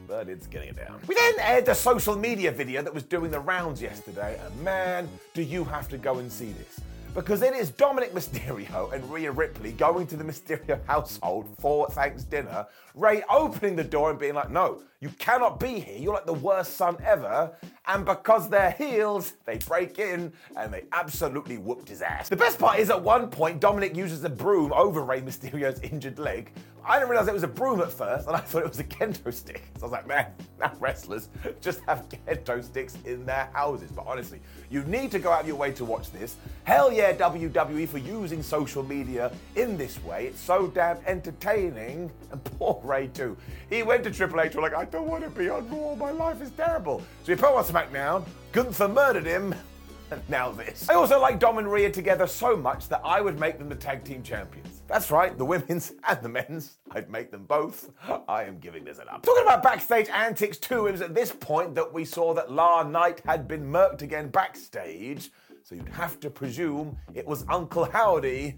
but 0.07 0.29
it's 0.29 0.47
getting 0.47 0.69
it 0.69 0.77
down. 0.77 0.99
We 1.05 1.15
then 1.15 1.33
aired 1.39 1.67
a 1.67 1.75
social 1.75 2.15
media 2.15 2.51
video 2.51 2.81
that 2.81 2.93
was 2.93 3.03
doing 3.03 3.29
the 3.29 3.39
rounds 3.39 3.81
yesterday, 3.81 4.39
and 4.43 4.63
man, 4.63 5.09
do 5.33 5.41
you 5.41 5.63
have 5.65 5.89
to 5.89 5.97
go 5.97 6.19
and 6.19 6.31
see 6.31 6.53
this. 6.53 6.79
Because 7.17 7.41
it 7.41 7.55
is 7.55 7.71
Dominic 7.71 8.13
Mysterio 8.13 8.93
and 8.93 9.11
Rhea 9.11 9.31
Ripley 9.31 9.71
going 9.71 10.05
to 10.05 10.15
the 10.15 10.23
Mysterio 10.23 10.79
household 10.85 11.49
for 11.57 11.89
thanks 11.89 12.23
dinner. 12.23 12.67
Rey 12.93 13.23
opening 13.27 13.75
the 13.75 13.83
door 13.83 14.11
and 14.11 14.19
being 14.19 14.35
like, 14.35 14.51
No, 14.51 14.83
you 14.99 15.09
cannot 15.17 15.59
be 15.59 15.79
here. 15.79 15.97
You're 15.97 16.13
like 16.13 16.27
the 16.27 16.33
worst 16.33 16.77
son 16.77 16.95
ever. 17.03 17.57
And 17.87 18.05
because 18.05 18.49
they're 18.49 18.69
heels, 18.69 19.33
they 19.45 19.57
break 19.57 19.97
in 19.97 20.31
and 20.55 20.71
they 20.71 20.83
absolutely 20.91 21.57
whooped 21.57 21.89
his 21.89 22.03
ass. 22.03 22.29
The 22.29 22.35
best 22.35 22.59
part 22.59 22.77
is 22.77 22.91
at 22.91 23.01
one 23.01 23.31
point, 23.31 23.61
Dominic 23.61 23.95
uses 23.95 24.23
a 24.23 24.29
broom 24.29 24.71
over 24.71 25.01
Rey 25.01 25.21
Mysterio's 25.21 25.79
injured 25.79 26.19
leg. 26.19 26.51
I 26.87 26.99
didn't 26.99 27.09
realize 27.09 27.27
it 27.27 27.33
was 27.33 27.43
a 27.43 27.49
broom 27.49 27.81
at 27.81 27.91
first, 27.91 28.27
and 28.27 28.35
I 28.35 28.39
thought 28.39 28.63
it 28.63 28.69
was 28.69 28.79
a 28.79 28.83
kendo 28.85 29.33
stick. 29.33 29.63
So 29.75 29.81
I 29.81 29.83
was 29.83 29.91
like, 29.91 30.07
man, 30.07 30.27
now 30.57 30.71
wrestlers 30.79 31.27
just 31.59 31.81
have 31.81 32.05
kendo 32.07 32.63
sticks 32.63 32.97
in 33.03 33.25
their 33.25 33.49
houses. 33.51 33.91
But 33.91 34.05
honestly, 34.07 34.39
you 34.69 34.83
need 34.83 35.11
to 35.11 35.19
go 35.19 35.29
out 35.29 35.41
of 35.41 35.47
your 35.47 35.57
way 35.57 35.71
to 35.73 35.83
watch 35.83 36.11
this. 36.11 36.37
Hell 36.63 36.91
yeah, 36.91 37.11
WWE 37.11 37.89
for 37.89 37.97
using 37.97 38.41
social 38.41 38.83
media 38.83 39.33
in 39.57 39.77
this 39.77 40.01
way. 40.05 40.27
It's 40.27 40.39
so 40.39 40.67
damn 40.67 40.97
entertaining. 41.05 42.11
And 42.29 42.43
poor 42.43 42.81
Rey 42.83 43.07
too. 43.07 43.37
He 43.69 43.83
went 43.83 44.03
to 44.03 44.11
Triple 44.11 44.41
H, 44.41 44.55
like, 44.55 44.73
I 44.73 44.83
don't 44.83 45.07
want 45.07 45.23
to 45.23 45.29
be 45.29 45.47
on 45.47 45.69
Raw. 45.69 45.95
My 45.95 46.11
life 46.11 46.41
is 46.41 46.51
terrible. 46.51 47.01
So 47.23 47.31
he 47.31 47.37
put 47.37 47.53
on 47.53 47.63
SmackDown. 47.63 48.25
Gunther 48.51 48.89
murdered 48.89 49.25
him. 49.25 49.55
And 50.09 50.21
now 50.29 50.53
this. 50.53 50.89
I 50.89 50.93
also 50.93 51.19
like 51.19 51.37
Dom 51.37 51.57
and 51.57 51.69
Rhea 51.69 51.91
together 51.91 52.27
so 52.27 52.55
much 52.55 52.87
that 52.87 53.01
I 53.03 53.19
would 53.19 53.37
make 53.41 53.57
them 53.57 53.67
the 53.67 53.75
tag 53.75 54.05
team 54.05 54.23
champions. 54.23 54.76
That's 54.87 55.11
right, 55.11 55.37
the 55.37 55.45
women's 55.45 55.93
and 56.07 56.21
the 56.21 56.29
men's. 56.29 56.77
I'd 56.91 57.09
make 57.09 57.31
them 57.31 57.43
both. 57.43 57.91
I 58.27 58.43
am 58.43 58.59
giving 58.59 58.85
this 58.85 58.99
an 58.99 59.09
up. 59.09 59.23
Talking 59.23 59.43
about 59.43 59.61
backstage 59.61 60.07
antics 60.09 60.57
too, 60.57 60.87
it 60.87 60.93
was 60.93 61.01
at 61.01 61.13
this 61.13 61.31
point 61.31 61.75
that 61.75 61.93
we 61.93 62.05
saw 62.05 62.33
that 62.33 62.51
LA 62.51 62.83
Knight 62.83 63.21
had 63.25 63.47
been 63.47 63.65
murked 63.65 64.01
again 64.01 64.29
backstage. 64.29 65.31
So 65.63 65.75
you'd 65.75 65.89
have 65.89 66.19
to 66.21 66.29
presume 66.29 66.97
it 67.13 67.27
was 67.27 67.43
Uncle 67.49 67.83
Howdy 67.83 68.55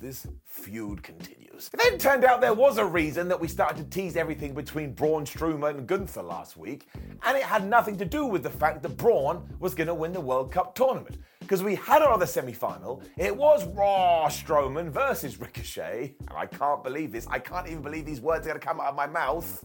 this 0.00 0.26
feud 0.46 1.02
continues. 1.02 1.70
It 1.74 1.80
then 1.82 1.98
turned 1.98 2.24
out 2.24 2.40
there 2.40 2.54
was 2.54 2.78
a 2.78 2.84
reason 2.84 3.28
that 3.28 3.38
we 3.38 3.48
started 3.48 3.76
to 3.76 3.84
tease 3.84 4.16
everything 4.16 4.54
between 4.54 4.94
Braun 4.94 5.24
Strowman 5.24 5.78
and 5.78 5.86
Gunther 5.86 6.22
last 6.22 6.56
week, 6.56 6.88
and 7.22 7.36
it 7.36 7.42
had 7.42 7.68
nothing 7.68 7.98
to 7.98 8.06
do 8.06 8.24
with 8.24 8.42
the 8.42 8.50
fact 8.50 8.82
that 8.82 8.96
Braun 8.96 9.46
was 9.58 9.74
going 9.74 9.88
to 9.88 9.94
win 9.94 10.12
the 10.12 10.20
World 10.20 10.50
Cup 10.50 10.74
tournament. 10.74 11.18
Because 11.40 11.62
we 11.62 11.74
had 11.74 12.00
another 12.00 12.26
semi 12.26 12.52
final. 12.52 13.02
It 13.18 13.34
was 13.34 13.66
Braun 13.66 14.30
Strowman 14.30 14.90
versus 14.90 15.38
Ricochet, 15.38 16.14
and 16.20 16.36
I 16.36 16.46
can't 16.46 16.82
believe 16.82 17.12
this. 17.12 17.26
I 17.26 17.38
can't 17.38 17.66
even 17.66 17.82
believe 17.82 18.06
these 18.06 18.20
words 18.20 18.46
are 18.46 18.50
going 18.50 18.60
to 18.60 18.66
come 18.66 18.80
out 18.80 18.88
of 18.88 18.96
my 18.96 19.06
mouth. 19.06 19.64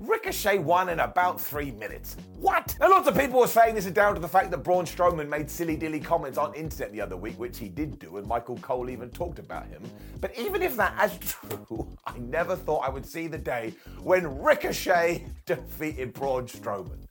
Ricochet 0.00 0.58
won 0.58 0.88
in 0.90 1.00
about 1.00 1.40
three 1.40 1.72
minutes. 1.72 2.16
What? 2.38 2.76
Now, 2.78 2.90
lots 2.90 3.08
of 3.08 3.16
people 3.16 3.40
were 3.40 3.48
saying 3.48 3.74
this 3.74 3.86
is 3.86 3.92
down 3.92 4.14
to 4.14 4.20
the 4.20 4.28
fact 4.28 4.50
that 4.52 4.58
Braun 4.58 4.84
Strowman 4.84 5.28
made 5.28 5.50
silly 5.50 5.76
dilly 5.76 5.98
comments 5.98 6.38
on 6.38 6.54
internet 6.54 6.92
the 6.92 7.00
other 7.00 7.16
week, 7.16 7.38
which 7.38 7.58
he 7.58 7.68
did 7.68 7.98
do, 7.98 8.16
and 8.16 8.26
Michael 8.26 8.56
Cole 8.58 8.90
even 8.90 9.10
talked 9.10 9.40
about 9.40 9.66
him. 9.66 9.82
But 10.20 10.38
even 10.38 10.62
if 10.62 10.76
that 10.76 11.10
is 11.10 11.18
true, 11.18 11.88
I 12.06 12.16
never 12.18 12.54
thought 12.54 12.80
I 12.86 12.90
would 12.90 13.04
see 13.04 13.26
the 13.26 13.38
day 13.38 13.74
when 14.00 14.40
Ricochet 14.40 15.26
defeated 15.46 16.12
Braun 16.12 16.46
Strowman. 16.46 17.07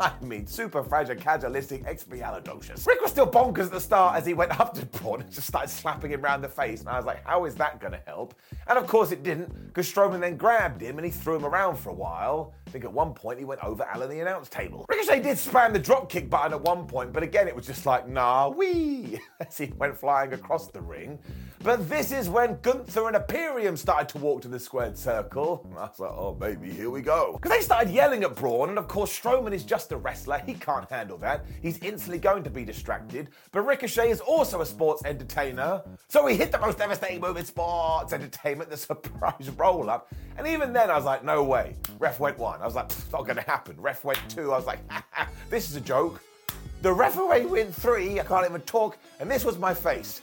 I 0.00 0.12
mean, 0.22 0.46
super 0.46 0.82
fragile, 0.82 1.16
casualistic, 1.16 1.84
expialidocious. 1.84 2.86
Rick 2.86 3.00
was 3.00 3.10
still 3.10 3.26
bonkers 3.26 3.66
at 3.66 3.72
the 3.72 3.80
start 3.80 4.16
as 4.16 4.26
he 4.26 4.34
went 4.34 4.58
up 4.60 4.74
to 4.74 4.86
Braun 4.86 5.22
and 5.22 5.30
just 5.30 5.46
started 5.46 5.68
slapping 5.68 6.10
him 6.10 6.24
around 6.24 6.42
the 6.42 6.48
face. 6.48 6.80
And 6.80 6.88
I 6.88 6.96
was 6.96 7.06
like, 7.06 7.24
how 7.24 7.44
is 7.44 7.54
that 7.56 7.80
going 7.80 7.92
to 7.92 8.00
help? 8.06 8.34
And 8.66 8.78
of 8.78 8.86
course 8.86 9.12
it 9.12 9.22
didn't, 9.22 9.68
because 9.68 9.92
Strowman 9.92 10.20
then 10.20 10.36
grabbed 10.36 10.80
him 10.80 10.98
and 10.98 11.04
he 11.04 11.10
threw 11.10 11.36
him 11.36 11.44
around 11.44 11.76
for 11.76 11.90
a 11.90 11.94
while. 11.94 12.54
I 12.68 12.70
think 12.70 12.84
at 12.84 12.92
one 12.92 13.14
point 13.14 13.38
he 13.38 13.46
went 13.46 13.64
over 13.64 13.82
Alan 13.84 14.10
the 14.10 14.20
announce 14.20 14.50
table. 14.50 14.84
Ricochet 14.90 15.22
did 15.22 15.38
spam 15.38 15.72
the 15.72 15.80
dropkick 15.80 16.28
button 16.28 16.52
at 16.52 16.60
one 16.60 16.86
point, 16.86 17.14
but 17.14 17.22
again 17.22 17.48
it 17.48 17.56
was 17.56 17.66
just 17.66 17.86
like, 17.86 18.06
nah, 18.06 18.50
wee, 18.50 19.18
as 19.40 19.56
he 19.56 19.72
went 19.78 19.96
flying 19.96 20.34
across 20.34 20.66
the 20.66 20.82
ring. 20.82 21.18
But 21.60 21.88
this 21.88 22.12
is 22.12 22.28
when 22.28 22.58
Gunther 22.60 23.08
and 23.08 23.16
Imperium 23.16 23.76
started 23.76 24.08
to 24.10 24.18
walk 24.18 24.42
to 24.42 24.48
the 24.48 24.60
squared 24.60 24.96
circle. 24.96 25.66
I 25.76 25.86
was 25.86 25.98
like, 25.98 26.12
oh, 26.14 26.32
baby, 26.32 26.70
here 26.70 26.88
we 26.88 27.00
go. 27.00 27.32
Because 27.32 27.50
they 27.50 27.62
started 27.62 27.92
yelling 27.92 28.22
at 28.22 28.36
Braun, 28.36 28.68
and 28.68 28.78
of 28.78 28.86
course, 28.86 29.18
Strowman 29.18 29.52
is 29.52 29.64
just 29.64 29.90
a 29.90 29.96
wrestler. 29.96 30.38
He 30.46 30.54
can't 30.54 30.88
handle 30.88 31.18
that. 31.18 31.46
He's 31.60 31.78
instantly 31.78 32.20
going 32.20 32.44
to 32.44 32.50
be 32.50 32.64
distracted. 32.64 33.30
But 33.50 33.62
Ricochet 33.62 34.10
is 34.10 34.20
also 34.20 34.60
a 34.60 34.66
sports 34.66 35.02
entertainer. 35.04 35.82
So 36.08 36.26
he 36.26 36.36
hit 36.36 36.52
the 36.52 36.60
most 36.60 36.78
devastating 36.78 37.20
move 37.20 37.36
in 37.36 37.44
sports 37.44 38.12
entertainment, 38.12 38.70
the 38.70 38.76
surprise 38.76 39.50
roll 39.56 39.90
up. 39.90 40.12
And 40.36 40.46
even 40.46 40.72
then, 40.72 40.90
I 40.90 40.96
was 40.96 41.04
like, 41.04 41.24
no 41.24 41.42
way. 41.42 41.74
Ref 41.98 42.20
went 42.20 42.38
one. 42.38 42.57
I 42.60 42.66
was 42.66 42.74
like, 42.74 42.86
it's 42.86 43.12
not 43.12 43.24
going 43.24 43.36
to 43.36 43.42
happen. 43.42 43.76
Ref 43.80 44.04
went 44.04 44.18
two. 44.28 44.52
I 44.52 44.56
was 44.56 44.66
like, 44.66 44.80
this 45.50 45.68
is 45.70 45.76
a 45.76 45.80
joke. 45.80 46.20
The 46.82 46.92
referee 46.92 47.46
went 47.46 47.74
three. 47.74 48.20
I 48.20 48.24
can't 48.24 48.48
even 48.48 48.60
talk. 48.62 48.98
And 49.20 49.30
this 49.30 49.44
was 49.44 49.58
my 49.58 49.74
face. 49.74 50.22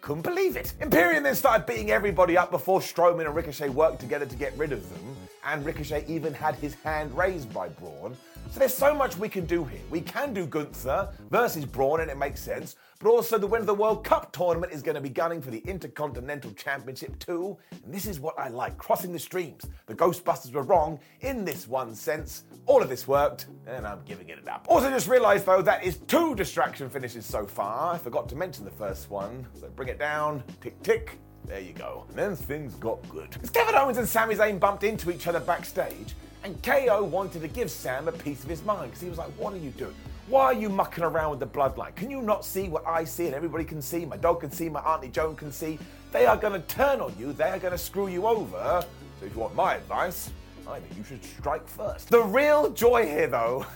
Couldn't 0.00 0.22
believe 0.22 0.56
it. 0.56 0.72
Imperium 0.80 1.24
then 1.24 1.34
started 1.34 1.66
beating 1.66 1.90
everybody 1.90 2.38
up 2.38 2.52
before 2.52 2.78
Strowman 2.78 3.26
and 3.26 3.34
Ricochet 3.34 3.70
worked 3.70 3.98
together 3.98 4.24
to 4.26 4.36
get 4.36 4.56
rid 4.56 4.70
of 4.70 4.88
them, 4.88 5.16
and 5.44 5.64
Ricochet 5.64 6.04
even 6.06 6.32
had 6.32 6.54
his 6.54 6.74
hand 6.74 7.16
raised 7.16 7.52
by 7.52 7.68
Braun. 7.68 8.16
So 8.50 8.60
there's 8.60 8.74
so 8.74 8.94
much 8.94 9.16
we 9.18 9.28
can 9.28 9.44
do 9.44 9.64
here. 9.64 9.80
We 9.90 10.00
can 10.00 10.32
do 10.32 10.46
Gunther 10.46 11.10
versus 11.30 11.64
Braun, 11.64 12.00
and 12.00 12.10
it 12.10 12.16
makes 12.16 12.40
sense. 12.40 12.76
But 12.98 13.10
also, 13.10 13.36
the 13.36 13.46
winner 13.46 13.60
of 13.60 13.66
the 13.66 13.74
World 13.74 14.04
Cup 14.04 14.32
tournament 14.32 14.72
is 14.72 14.82
going 14.82 14.94
to 14.94 15.00
be 15.00 15.10
gunning 15.10 15.42
for 15.42 15.50
the 15.50 15.58
Intercontinental 15.58 16.52
Championship 16.52 17.18
too. 17.18 17.58
And 17.84 17.92
this 17.92 18.06
is 18.06 18.18
what 18.20 18.38
I 18.38 18.48
like 18.48 18.78
crossing 18.78 19.12
the 19.12 19.18
streams. 19.18 19.66
The 19.86 19.94
Ghostbusters 19.94 20.52
were 20.52 20.62
wrong 20.62 20.98
in 21.20 21.44
this 21.44 21.68
one 21.68 21.94
sense. 21.94 22.44
All 22.64 22.82
of 22.82 22.88
this 22.88 23.06
worked, 23.06 23.46
and 23.66 23.86
I'm 23.86 24.02
giving 24.06 24.30
it 24.30 24.48
up. 24.48 24.66
Also, 24.68 24.88
just 24.88 25.08
realised 25.08 25.44
though 25.44 25.60
that 25.62 25.84
is 25.84 25.98
two 26.06 26.34
distraction 26.34 26.88
finishes 26.88 27.26
so 27.26 27.46
far. 27.46 27.94
I 27.94 27.98
forgot 27.98 28.28
to 28.30 28.36
mention 28.36 28.64
the 28.64 28.70
first 28.70 29.10
one. 29.10 29.46
So 29.60 29.68
bring 29.68 29.88
it 29.88 29.98
down, 29.98 30.42
tick 30.60 30.80
tick. 30.82 31.18
There 31.46 31.60
you 31.60 31.74
go. 31.74 32.06
And 32.08 32.16
then 32.16 32.34
things 32.34 32.74
got 32.74 33.06
good. 33.08 33.36
As 33.42 33.50
Kevin 33.50 33.74
Owens 33.74 33.98
and 33.98 34.08
Sami 34.08 34.34
Zayn 34.34 34.58
bumped 34.58 34.82
into 34.82 35.12
each 35.12 35.26
other 35.26 35.38
backstage, 35.38 36.14
and 36.46 36.62
KO 36.62 37.02
wanted 37.02 37.42
to 37.42 37.48
give 37.48 37.68
Sam 37.72 38.06
a 38.06 38.12
piece 38.12 38.44
of 38.44 38.48
his 38.48 38.64
mind 38.64 38.90
because 38.90 39.02
he 39.02 39.08
was 39.08 39.18
like, 39.18 39.30
What 39.30 39.52
are 39.52 39.58
you 39.58 39.70
doing? 39.70 39.94
Why 40.28 40.44
are 40.44 40.52
you 40.54 40.68
mucking 40.68 41.02
around 41.02 41.30
with 41.30 41.40
the 41.40 41.46
bloodline? 41.46 41.94
Can 41.96 42.08
you 42.08 42.22
not 42.22 42.44
see 42.44 42.68
what 42.68 42.86
I 42.86 43.02
see 43.02 43.26
and 43.26 43.34
everybody 43.34 43.64
can 43.64 43.82
see? 43.82 44.04
My 44.04 44.16
dog 44.16 44.40
can 44.40 44.52
see, 44.52 44.68
my 44.68 44.80
Auntie 44.80 45.08
Joan 45.08 45.34
can 45.34 45.50
see. 45.50 45.76
They 46.12 46.24
are 46.24 46.36
going 46.36 46.52
to 46.52 46.66
turn 46.68 47.00
on 47.00 47.14
you, 47.18 47.32
they 47.32 47.50
are 47.50 47.58
going 47.58 47.72
to 47.72 47.78
screw 47.78 48.06
you 48.06 48.28
over. 48.28 48.84
So 49.18 49.26
if 49.26 49.34
you 49.34 49.40
want 49.40 49.56
my 49.56 49.74
advice, 49.74 50.30
I 50.68 50.78
think 50.78 50.96
you 50.96 51.02
should 51.02 51.24
strike 51.24 51.66
first. 51.66 52.10
The 52.10 52.22
real 52.22 52.70
joy 52.70 53.06
here, 53.06 53.26
though, 53.26 53.66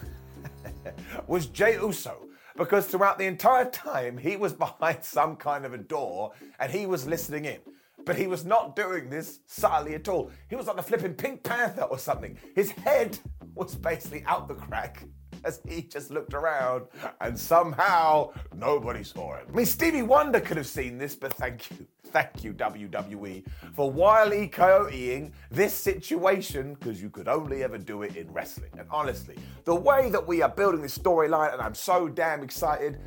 was 1.26 1.46
Jey 1.46 1.74
Uso. 1.74 2.28
Because 2.56 2.86
throughout 2.86 3.18
the 3.18 3.26
entire 3.26 3.68
time, 3.68 4.16
he 4.16 4.36
was 4.36 4.52
behind 4.66 5.02
some 5.02 5.34
kind 5.34 5.64
of 5.64 5.74
a 5.74 5.78
door 5.78 6.32
and 6.60 6.70
he 6.70 6.86
was 6.86 7.04
listening 7.04 7.46
in. 7.46 7.58
But 8.04 8.16
he 8.16 8.26
was 8.26 8.44
not 8.44 8.76
doing 8.76 9.10
this 9.10 9.40
subtly 9.46 9.94
at 9.94 10.08
all. 10.08 10.30
He 10.48 10.56
was 10.56 10.66
like 10.66 10.76
the 10.76 10.82
flipping 10.82 11.14
Pink 11.14 11.42
Panther 11.42 11.82
or 11.82 11.98
something. 11.98 12.38
His 12.54 12.70
head 12.70 13.18
was 13.54 13.74
basically 13.74 14.24
out 14.26 14.48
the 14.48 14.54
crack 14.54 15.04
as 15.44 15.60
he 15.68 15.82
just 15.82 16.10
looked 16.10 16.34
around 16.34 16.86
and 17.20 17.38
somehow 17.38 18.30
nobody 18.54 19.02
saw 19.02 19.36
him. 19.36 19.46
I 19.48 19.56
mean, 19.56 19.66
Stevie 19.66 20.02
Wonder 20.02 20.40
could 20.40 20.56
have 20.56 20.66
seen 20.66 20.98
this, 20.98 21.14
but 21.14 21.32
thank 21.34 21.70
you. 21.70 21.86
Thank 22.06 22.42
you, 22.42 22.52
WWE, 22.54 23.44
for 23.72 23.88
wildly 23.88 24.48
coyoteing 24.48 25.30
this 25.48 25.72
situation 25.72 26.74
because 26.74 27.00
you 27.00 27.08
could 27.08 27.28
only 27.28 27.62
ever 27.62 27.78
do 27.78 28.02
it 28.02 28.16
in 28.16 28.32
wrestling. 28.32 28.70
And 28.76 28.88
honestly, 28.90 29.36
the 29.64 29.76
way 29.76 30.10
that 30.10 30.26
we 30.26 30.42
are 30.42 30.48
building 30.48 30.82
this 30.82 30.98
storyline, 30.98 31.52
and 31.52 31.62
I'm 31.62 31.74
so 31.74 32.08
damn 32.08 32.42
excited, 32.42 32.98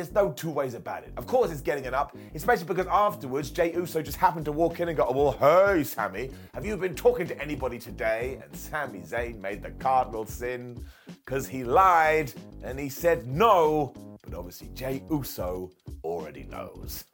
there's 0.00 0.14
no 0.14 0.32
two 0.32 0.50
ways 0.50 0.72
about 0.72 1.02
it. 1.02 1.12
Of 1.18 1.26
course, 1.26 1.50
it's 1.50 1.60
getting 1.60 1.84
it 1.84 1.92
up, 1.92 2.16
especially 2.34 2.64
because 2.64 2.86
afterwards, 2.86 3.50
Jey 3.50 3.74
Uso 3.74 4.00
just 4.00 4.16
happened 4.16 4.46
to 4.46 4.52
walk 4.52 4.80
in 4.80 4.88
and 4.88 4.96
go, 4.96 5.04
oh, 5.06 5.36
Well, 5.36 5.74
hey, 5.74 5.84
Sami, 5.84 6.30
have 6.54 6.64
you 6.64 6.74
been 6.78 6.94
talking 6.94 7.26
to 7.26 7.38
anybody 7.38 7.78
today? 7.78 8.40
And 8.42 8.56
Sami 8.56 9.00
Zayn 9.00 9.38
made 9.40 9.62
the 9.62 9.72
cardinal 9.72 10.24
sin 10.24 10.82
because 11.06 11.46
he 11.46 11.64
lied 11.64 12.32
and 12.64 12.80
he 12.80 12.88
said 12.88 13.26
no. 13.26 13.92
But 14.22 14.32
obviously, 14.34 14.70
Jey 14.74 15.02
Uso 15.10 15.70
already 16.02 16.44
knows. 16.44 17.04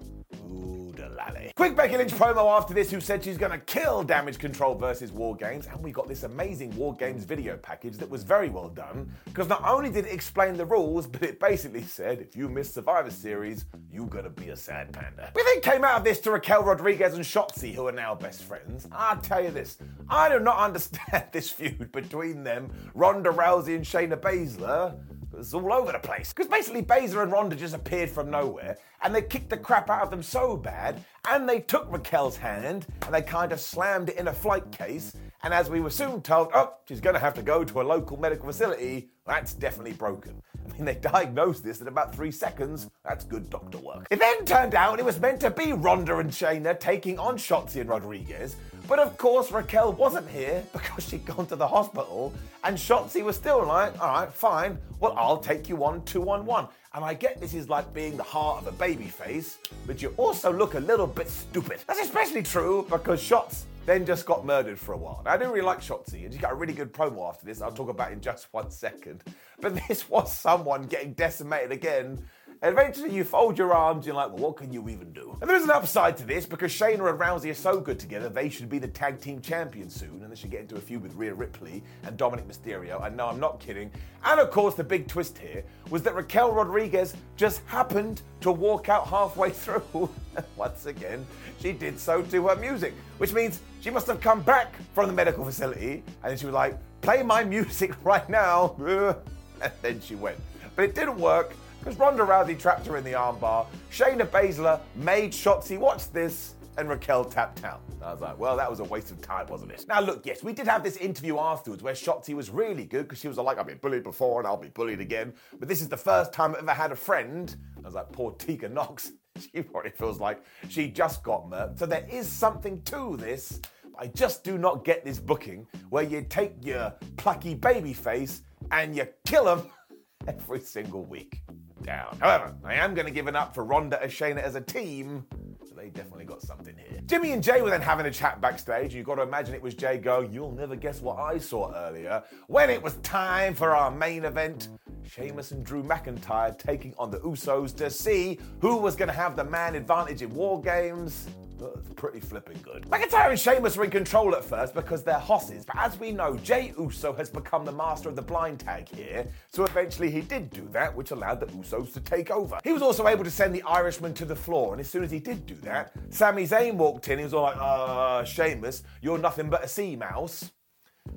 Quick 1.55 1.77
Becky 1.77 1.97
Lynch 1.97 2.13
promo 2.13 2.57
after 2.57 2.75
this 2.75 2.91
who 2.91 3.01
said 3.01 3.23
she's 3.23 3.39
gonna 3.39 3.59
kill 3.59 4.03
Damage 4.03 4.39
Control 4.39 4.75
versus 4.75 5.13
War 5.13 5.35
Games, 5.37 5.67
and 5.67 5.83
we 5.83 5.93
got 5.93 6.09
this 6.09 6.23
amazing 6.23 6.75
War 6.77 6.95
Games 6.95 7.25
video 7.25 7.57
package 7.57 7.97
that 7.99 8.09
was 8.09 8.23
very 8.23 8.49
well 8.49 8.69
done, 8.69 9.11
because 9.25 9.49
not 9.49 9.65
only 9.65 9.91
did 9.91 10.07
it 10.07 10.13
explain 10.13 10.57
the 10.57 10.65
rules, 10.65 11.07
but 11.07 11.23
it 11.23 11.41
basically 11.41 11.83
said 11.83 12.21
if 12.21 12.37
you 12.37 12.49
miss 12.49 12.73
Survivor 12.73 13.11
Series, 13.11 13.65
you're 13.91 14.07
gonna 14.07 14.31
be 14.31 14.51
a 14.51 14.57
sad 14.57 14.93
panda. 14.93 15.31
We 15.35 15.43
then 15.43 15.61
came 15.61 15.85
out 15.85 15.99
of 15.99 16.05
this 16.05 16.21
to 16.21 16.31
Raquel 16.31 16.63
Rodriguez 16.63 17.15
and 17.15 17.25
Shotzi, 17.25 17.75
who 17.75 17.87
are 17.87 17.93
now 17.93 18.15
best 18.15 18.43
friends. 18.43 18.87
I'll 18.93 19.19
tell 19.19 19.43
you 19.43 19.51
this, 19.51 19.79
I 20.09 20.29
do 20.29 20.41
not 20.41 20.59
understand 20.67 21.25
this 21.33 21.51
feud 21.51 21.93
between 21.93 22.45
them, 22.45 22.71
Ronda 22.95 23.31
Rousey 23.31 23.77
and 23.77 23.85
Shayna 23.85 24.17
Baszler. 24.17 24.99
It's 25.39 25.55
all 25.55 25.73
over 25.73 25.93
the 25.93 25.99
place. 25.99 26.33
Because 26.33 26.51
basically, 26.51 26.83
Baszler 26.83 27.23
and 27.23 27.33
Ronda 27.33 27.57
just 27.57 27.75
appeared 27.75 28.11
from 28.11 28.31
nowhere 28.31 28.79
and 29.03 29.15
they 29.15 29.23
kicked 29.23 29.51
the 29.51 29.57
crap 29.57 29.91
out 29.91 30.03
of 30.03 30.11
them 30.11 30.23
so 30.23 30.57
bad. 30.57 31.05
And 31.29 31.49
they 31.49 31.61
took 31.61 31.91
Raquel's 31.91 32.37
hand 32.37 32.87
and 33.03 33.15
they 33.15 33.23
kind 33.23 33.53
of 33.53 33.61
slammed 33.61 34.09
it 34.09 34.17
in 34.17 34.29
a 34.29 34.33
flight 34.33 34.71
case. 34.73 35.15
And 35.43 35.53
as 35.53 35.69
we 35.69 35.81
were 35.81 35.91
soon 35.91 36.23
told, 36.23 36.51
oh, 36.55 36.75
she's 36.89 37.01
going 37.01 37.15
to 37.15 37.21
have 37.21 37.35
to 37.35 37.43
go 37.43 37.65
to 37.65 37.81
a 37.81 37.85
local 37.85 38.17
medical 38.17 38.47
facility, 38.47 39.11
that's 39.27 39.53
definitely 39.55 39.93
broken. 39.93 40.43
I 40.67 40.73
mean, 40.73 40.85
they 40.85 40.95
diagnosed 40.95 41.63
this 41.63 41.81
in 41.81 41.89
about 41.89 42.15
three 42.15 42.31
seconds. 42.31 42.89
That's 43.05 43.25
good 43.25 43.51
doctor 43.51 43.79
work. 43.79 44.07
It 44.11 44.19
then 44.19 44.45
turned 44.45 44.75
out 44.75 44.99
it 44.99 45.05
was 45.05 45.21
meant 45.21 45.41
to 45.41 45.51
be 45.51 45.73
Ronda 45.73 46.19
and 46.19 46.31
Shayna 46.31 46.79
taking 46.79 47.19
on 47.19 47.37
Shotzi 47.37 47.81
and 47.81 47.91
Rodriguez. 47.91 48.57
But 48.89 49.01
of 49.01 49.19
course, 49.19 49.51
Raquel 49.51 49.93
wasn't 49.95 50.29
here 50.29 50.63
because 50.73 51.09
she'd 51.09 51.25
gone 51.25 51.47
to 51.47 51.57
the 51.57 51.67
hospital, 51.67 52.33
and 52.63 52.77
Shotzi 52.77 53.25
was 53.25 53.35
still 53.35 53.67
like, 53.67 54.01
all 54.01 54.21
right, 54.21 54.33
fine, 54.33 54.79
well, 55.01 55.13
I'll 55.17 55.39
take 55.39 55.69
you 55.69 55.85
on 55.85 56.05
two 56.05 56.31
on 56.31 56.47
one. 56.47 56.69
And 56.95 57.05
I 57.05 57.15
get 57.15 57.41
this 57.41 57.53
is 57.53 57.69
like 57.69 57.93
being 57.93 58.17
the 58.17 58.23
heart 58.23 58.63
of 58.63 58.69
a 58.69 58.73
baby 58.73 59.09
face, 59.09 59.59
but 59.87 60.01
you 60.01 60.15
also 60.17 60.53
look 60.53 60.75
a 60.75 60.81
little 60.81 61.07
bit 61.07 61.29
stupid. 61.29 61.81
That's 61.89 62.01
especially 62.01 62.45
true 62.45 62.87
because 62.89 63.21
Shots 63.21 63.67
then 63.87 64.07
just 64.07 64.25
got 64.25 64.47
murdered 64.47 64.79
for 64.79 64.93
a 64.93 64.97
while. 64.97 65.23
Now, 65.25 65.33
I 65.33 65.37
didn't 65.37 65.53
really 65.53 65.67
like 65.67 65.81
Shotzi, 65.81 66.25
and 66.25 66.33
she 66.33 66.39
got 66.39 66.53
a 66.53 66.57
really 66.57 66.73
good 66.73 66.93
promo 66.93 67.29
after 67.29 67.45
this. 67.45 67.61
I'll 67.61 67.73
talk 67.73 67.89
about 67.89 68.13
in 68.13 68.21
just 68.21 68.47
one 68.53 68.71
second. 68.71 69.25
But 69.61 69.75
this 69.89 70.09
was 70.09 70.33
someone 70.33 70.85
getting 70.85 71.13
decimated 71.15 71.73
again 71.73 72.23
eventually 72.63 73.15
you 73.15 73.25
fold 73.25 73.59
your 73.59 73.73
arms, 73.73 74.07
you're 74.07 74.15
like, 74.15 74.29
well, 74.29 74.39
what 74.39 74.57
can 74.57 74.73
you 74.73 74.89
even 74.89 75.13
do? 75.13 75.37
And 75.41 75.49
there 75.49 75.57
is 75.57 75.65
an 75.65 75.71
upside 75.71 76.17
to 76.19 76.25
this 76.25 76.47
because 76.47 76.73
Shayna 76.73 77.11
and 77.11 77.19
Rousey 77.19 77.51
are 77.51 77.55
so 77.55 77.81
good 77.81 77.99
together, 77.99 78.29
they 78.29 78.49
should 78.49 78.69
be 78.69 78.79
the 78.79 78.89
tag 78.89 79.21
team 79.21 79.41
champions 79.41 79.95
soon, 79.95 80.23
and 80.23 80.31
they 80.31 80.37
should 80.37 80.51
get 80.51 80.61
into 80.61 80.77
a 80.77 80.81
feud 80.81 81.03
with 81.03 81.15
Rhea 81.15 81.35
Ripley 81.35 81.83
and 82.05 82.17
Dominic 82.17 82.49
Mysterio. 82.49 83.05
And 83.05 83.17
no, 83.17 83.27
I'm 83.27 83.41
not 83.41 83.61
kidding. 83.61 83.91
And 84.25 84.41
of 84.41 84.51
course, 84.51 84.75
the 84.75 84.85
big 84.85 85.07
twist 85.07 85.39
here 85.39 85.65
was 85.91 86.03
that 86.03 86.15
Raquel 86.15 86.53
Rodriguez 86.53 87.15
just 87.37 87.63
happened 87.67 88.23
to 88.41 88.51
walk 88.51 88.89
out 88.89 89.07
halfway 89.07 89.51
through. 89.51 90.09
Once 90.57 90.87
again, 90.87 91.27
she 91.61 91.73
did 91.73 91.99
so 91.99 92.23
to 92.23 92.49
her 92.49 92.57
music, 92.57 92.95
which 93.19 93.33
means 93.33 93.61
she 93.81 93.91
must 93.91 94.07
have 94.07 94.21
come 94.21 94.43
back 94.43 94.75
from 94.95 95.07
the 95.07 95.13
medical 95.13 95.45
facility 95.45 96.03
and 96.25 96.39
she 96.39 96.47
was 96.47 96.55
like, 96.55 96.77
play 97.03 97.23
my 97.23 97.45
music 97.57 97.93
right 98.05 98.29
now. 98.29 98.77
And 99.63 99.73
then 99.81 100.03
she 100.03 100.17
went. 100.17 100.37
But 100.75 100.85
it 100.85 100.95
didn't 100.95 101.17
work 101.17 101.55
because 101.87 102.01
Ronda 102.01 102.25
Rousey 102.25 102.59
trapped 102.59 102.85
her 102.89 102.97
in 102.97 103.05
the 103.05 103.13
armbar. 103.13 103.65
Shayna 103.93 104.27
Baszler 104.27 104.81
made 104.97 105.31
Shotzi 105.31 105.79
watch 105.79 106.11
this, 106.11 106.57
and 106.79 106.89
Raquel 106.89 107.25
tapped 107.25 107.63
out. 107.63 107.81
I 108.03 108.11
was 108.11 108.21
like, 108.21 108.37
well, 108.41 108.57
that 108.57 108.69
was 108.69 108.81
a 108.81 108.85
waste 108.85 109.13
of 109.13 109.21
time, 109.21 109.47
wasn't 109.47 109.71
it? 109.71 109.85
Now, 109.87 110.01
look, 110.01 110.27
yes, 110.27 110.43
we 110.43 110.53
did 110.53 110.67
have 110.67 110.83
this 110.83 110.97
interview 110.97 111.39
afterwards 111.39 111.85
where 111.85 111.95
Shotzi 111.95 112.35
was 112.35 112.51
really 112.51 112.87
good 112.87 113.05
because 113.05 113.21
she 113.21 113.29
was 113.29 113.37
like, 113.37 113.57
I've 113.57 113.69
been 113.69 113.79
bullied 113.79 114.03
before 114.03 114.41
and 114.41 114.49
I'll 114.49 114.57
be 114.57 114.69
bullied 114.69 115.01
again. 115.01 115.33
But 115.61 115.69
this 115.69 115.81
is 115.81 115.89
the 115.89 115.97
first 115.97 116.33
time 116.33 116.57
I've 116.57 116.63
ever 116.63 116.73
had 116.73 116.91
a 116.91 116.97
friend. 116.97 117.55
I 117.79 117.83
was 117.83 117.95
like, 117.95 118.11
poor 118.11 118.33
Tegan 118.33 118.75
Nox. 118.75 119.13
She 119.53 119.61
probably 119.61 119.91
feels 119.91 120.19
like 120.19 120.43
she 120.71 120.89
just 120.89 121.23
got 121.23 121.51
murked. 121.51 121.79
So 121.79 121.85
there 121.85 122.07
is 122.11 122.27
something 122.27 122.81
to 122.85 123.19
this. 123.19 123.61
I 123.99 124.07
just 124.07 124.43
do 124.43 124.57
not 124.57 124.83
get 124.83 125.05
this 125.05 125.19
booking 125.19 125.67
where 125.91 126.05
you 126.05 126.25
take 126.27 126.55
your 126.65 126.95
plucky 127.19 127.55
baby 127.55 127.93
face 127.93 128.41
and 128.71 128.97
you 128.97 129.07
kill 129.27 129.55
him 129.55 129.71
every 130.27 130.61
single 130.61 131.05
week 131.05 131.43
down. 131.87 132.19
However, 132.21 132.55
I 132.65 132.75
am 132.75 132.95
going 132.95 133.07
to 133.07 133.13
give 133.13 133.29
it 133.29 133.37
up 133.37 133.55
for 133.55 133.65
Ronda 133.65 134.03
and 134.03 134.11
Shayna 134.11 134.43
as 134.43 134.57
a 134.57 134.61
team. 134.61 135.25
So 135.67 135.75
they 135.75 135.89
definitely 135.89 136.27
got 136.27 136.43
something 136.43 136.75
here. 136.77 137.01
Jimmy 137.07 137.33
and 137.33 137.43
Jey 137.43 137.63
were 137.63 137.71
then 137.71 137.81
having 137.81 138.05
a 138.07 138.11
chat 138.11 138.41
backstage. 138.41 138.95
You've 138.95 139.07
got 139.07 139.15
to 139.15 139.23
imagine 139.23 139.55
it 139.55 139.63
was 139.63 139.75
Jey 139.75 139.97
going, 139.97 140.33
You'll 140.33 140.53
never 140.53 140.77
guess 140.77 141.01
what 141.01 141.19
I 141.19 141.39
saw 141.39 141.73
earlier. 141.73 142.23
When 142.49 142.69
it 142.69 142.83
was 142.83 142.97
time 142.97 143.55
for 143.55 143.75
our 143.75 143.91
main 143.91 144.25
event, 144.25 144.69
Sheamus 145.09 145.53
and 145.53 145.65
Drew 145.65 145.83
McIntyre 145.83 146.59
taking 146.59 146.93
on 146.99 147.11
the 147.11 147.21
Usos 147.21 147.75
to 147.77 147.89
see 147.89 148.39
who 148.61 148.77
was 148.77 148.97
going 148.97 149.09
to 149.09 149.15
have 149.15 149.37
the 149.37 149.45
man 149.45 149.77
advantage 149.77 150.23
in 150.23 150.35
War 150.35 150.61
Games. 150.61 151.29
It's 151.61 151.89
pretty 151.95 152.21
flipping 152.21 152.59
good. 152.63 152.85
McIntyre 152.91 153.31
and 153.31 153.41
Sheamus 153.41 153.77
are 153.77 153.85
in 153.85 153.91
control 153.91 154.35
at 154.35 154.45
first 154.45 154.75
because 154.75 155.03
they're 155.03 155.19
hosses, 155.19 155.65
but 155.65 155.77
as 155.79 155.99
we 155.99 156.13
know, 156.13 156.37
Jey 156.39 156.73
Uso 156.79 157.13
has 157.15 157.31
become 157.31 157.65
the 157.65 157.73
master 157.73 158.09
of 158.09 158.17
the 158.17 158.23
blind 158.23 158.61
tag 158.61 158.89
here, 158.89 159.27
so 159.49 159.65
eventually 159.65 160.11
he 160.11 160.21
did 160.21 160.51
do 160.51 160.69
that, 160.73 160.95
which 160.95 161.11
allowed 161.11 161.41
the 161.41 161.47
Usos 161.47 161.93
to 161.95 162.01
take 162.01 162.31
over. 162.31 162.59
He 162.65 162.73
was 162.73 162.83
also 162.83 163.09
able 163.09 163.25
to 163.25 163.31
send 163.31 163.55
the 163.55 163.63
Irishman 163.63 164.15
to 164.15 164.25
the 164.25 164.37
floor, 164.37 164.73
and 164.73 164.81
as 164.81 164.91
soon 164.91 165.05
as 165.05 165.11
he 165.11 165.19
did 165.19 165.47
do 165.47 165.55
that, 165.57 165.93
Sami 166.11 166.45
Zayn 166.45 166.75
walked 166.75 167.09
in, 167.09 167.19
he 167.19 167.25
was 167.25 167.35
all 167.35 167.45
like, 167.45 167.57
uh, 167.59 168.25
Sheamus, 168.25 168.83
you're 169.01 169.19
nothing 169.19 169.49
but 169.49 169.65
a 169.65 169.69
sea 169.69 169.97
mouse. 169.97 170.51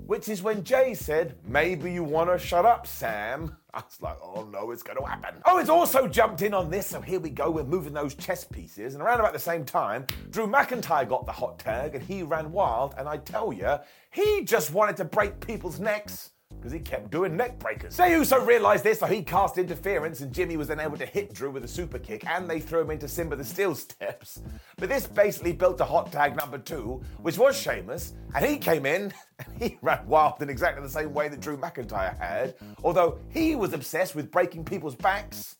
Which 0.10 0.28
is 0.28 0.42
when 0.42 0.64
Jey 0.64 0.96
said, 0.96 1.36
maybe 1.48 1.94
you 1.94 2.04
want 2.04 2.32
to 2.32 2.40
shut 2.40 2.66
up, 2.66 2.88
Sam. 2.88 3.56
I 3.76 3.78
was 3.78 4.02
like, 4.02 4.18
oh 4.24 4.44
no, 4.52 4.72
it's 4.72 4.82
going 4.82 4.98
to 4.98 5.06
happen. 5.06 5.36
Oh, 5.46 5.60
it's 5.60 5.70
also 5.70 6.08
jumped 6.08 6.42
in 6.42 6.52
on 6.52 6.72
this, 6.72 6.88
so 6.88 7.00
here 7.00 7.20
we 7.20 7.30
go. 7.30 7.52
We're 7.52 7.64
moving 7.64 7.94
those 7.94 8.16
chess 8.16 8.44
pieces. 8.44 8.96
And 8.96 9.04
around 9.04 9.20
about 9.20 9.34
the 9.34 9.38
same 9.38 9.64
time, 9.64 10.08
Drew 10.32 10.48
McIntyre 10.48 11.08
got 11.08 11.28
the 11.28 11.32
hot 11.32 11.60
tag 11.60 11.94
and 11.94 12.04
he 12.04 12.24
ran 12.24 12.52
wild. 12.52 12.96
And 12.98 13.08
I 13.08 13.18
tell 13.18 13.54
you, 13.54 13.78
he 14.10 14.46
just 14.46 14.74
wanted 14.74 14.98
to 14.98 15.06
break 15.06 15.46
people's 15.46 15.80
necks 15.80 16.32
because 16.60 16.72
he 16.74 16.80
kept 16.80 17.10
doing 17.10 17.38
neck 17.38 17.58
breakers. 17.60 17.96
Jey 17.96 18.12
Uso 18.12 18.44
realised 18.44 18.84
this, 18.84 19.00
so 19.00 19.06
he 19.06 19.22
cast 19.22 19.58
interference, 19.58 20.22
and 20.22 20.34
Jimmy 20.34 20.58
was 20.58 20.68
then 20.68 20.80
able 20.80 20.98
to 20.98 21.06
hit 21.06 21.34
Drew 21.34 21.52
with 21.52 21.64
a 21.64 21.68
super 21.68 21.98
kick, 21.98 22.26
and 22.28 22.50
they 22.50 22.60
threw 22.60 22.82
him 22.82 22.92
into 22.92 23.08
Simba 23.08 23.36
the 23.36 23.46
Steel 23.46 23.76
Steps. 23.76 24.42
But 24.78 24.90
this 24.90 25.08
basically 25.08 25.54
built 25.54 25.80
a 25.80 25.86
hot 25.86 26.12
tag 26.12 26.36
number 26.36 26.58
two, 26.58 27.02
which 27.22 27.38
was 27.38 27.60
Sheamus, 27.60 28.14
and 28.36 28.46
he 28.46 28.58
came 28.58 28.86
in 28.86 29.14
and 29.40 29.62
he 29.62 29.78
ran 29.82 30.06
wild 30.06 30.42
in 30.42 30.50
exactly 30.50 30.84
the 30.84 30.90
same 30.90 31.14
way 31.14 31.30
that 31.30 31.40
Drew 31.40 31.58
McIntyre 31.58 32.18
had, 32.20 32.56
although 32.84 33.20
he 33.30 33.56
was 33.56 33.74
obsessed 33.74 34.16
with 34.16 34.32
breaking 34.32 34.66
people's 34.66 34.96
backs 34.96 35.56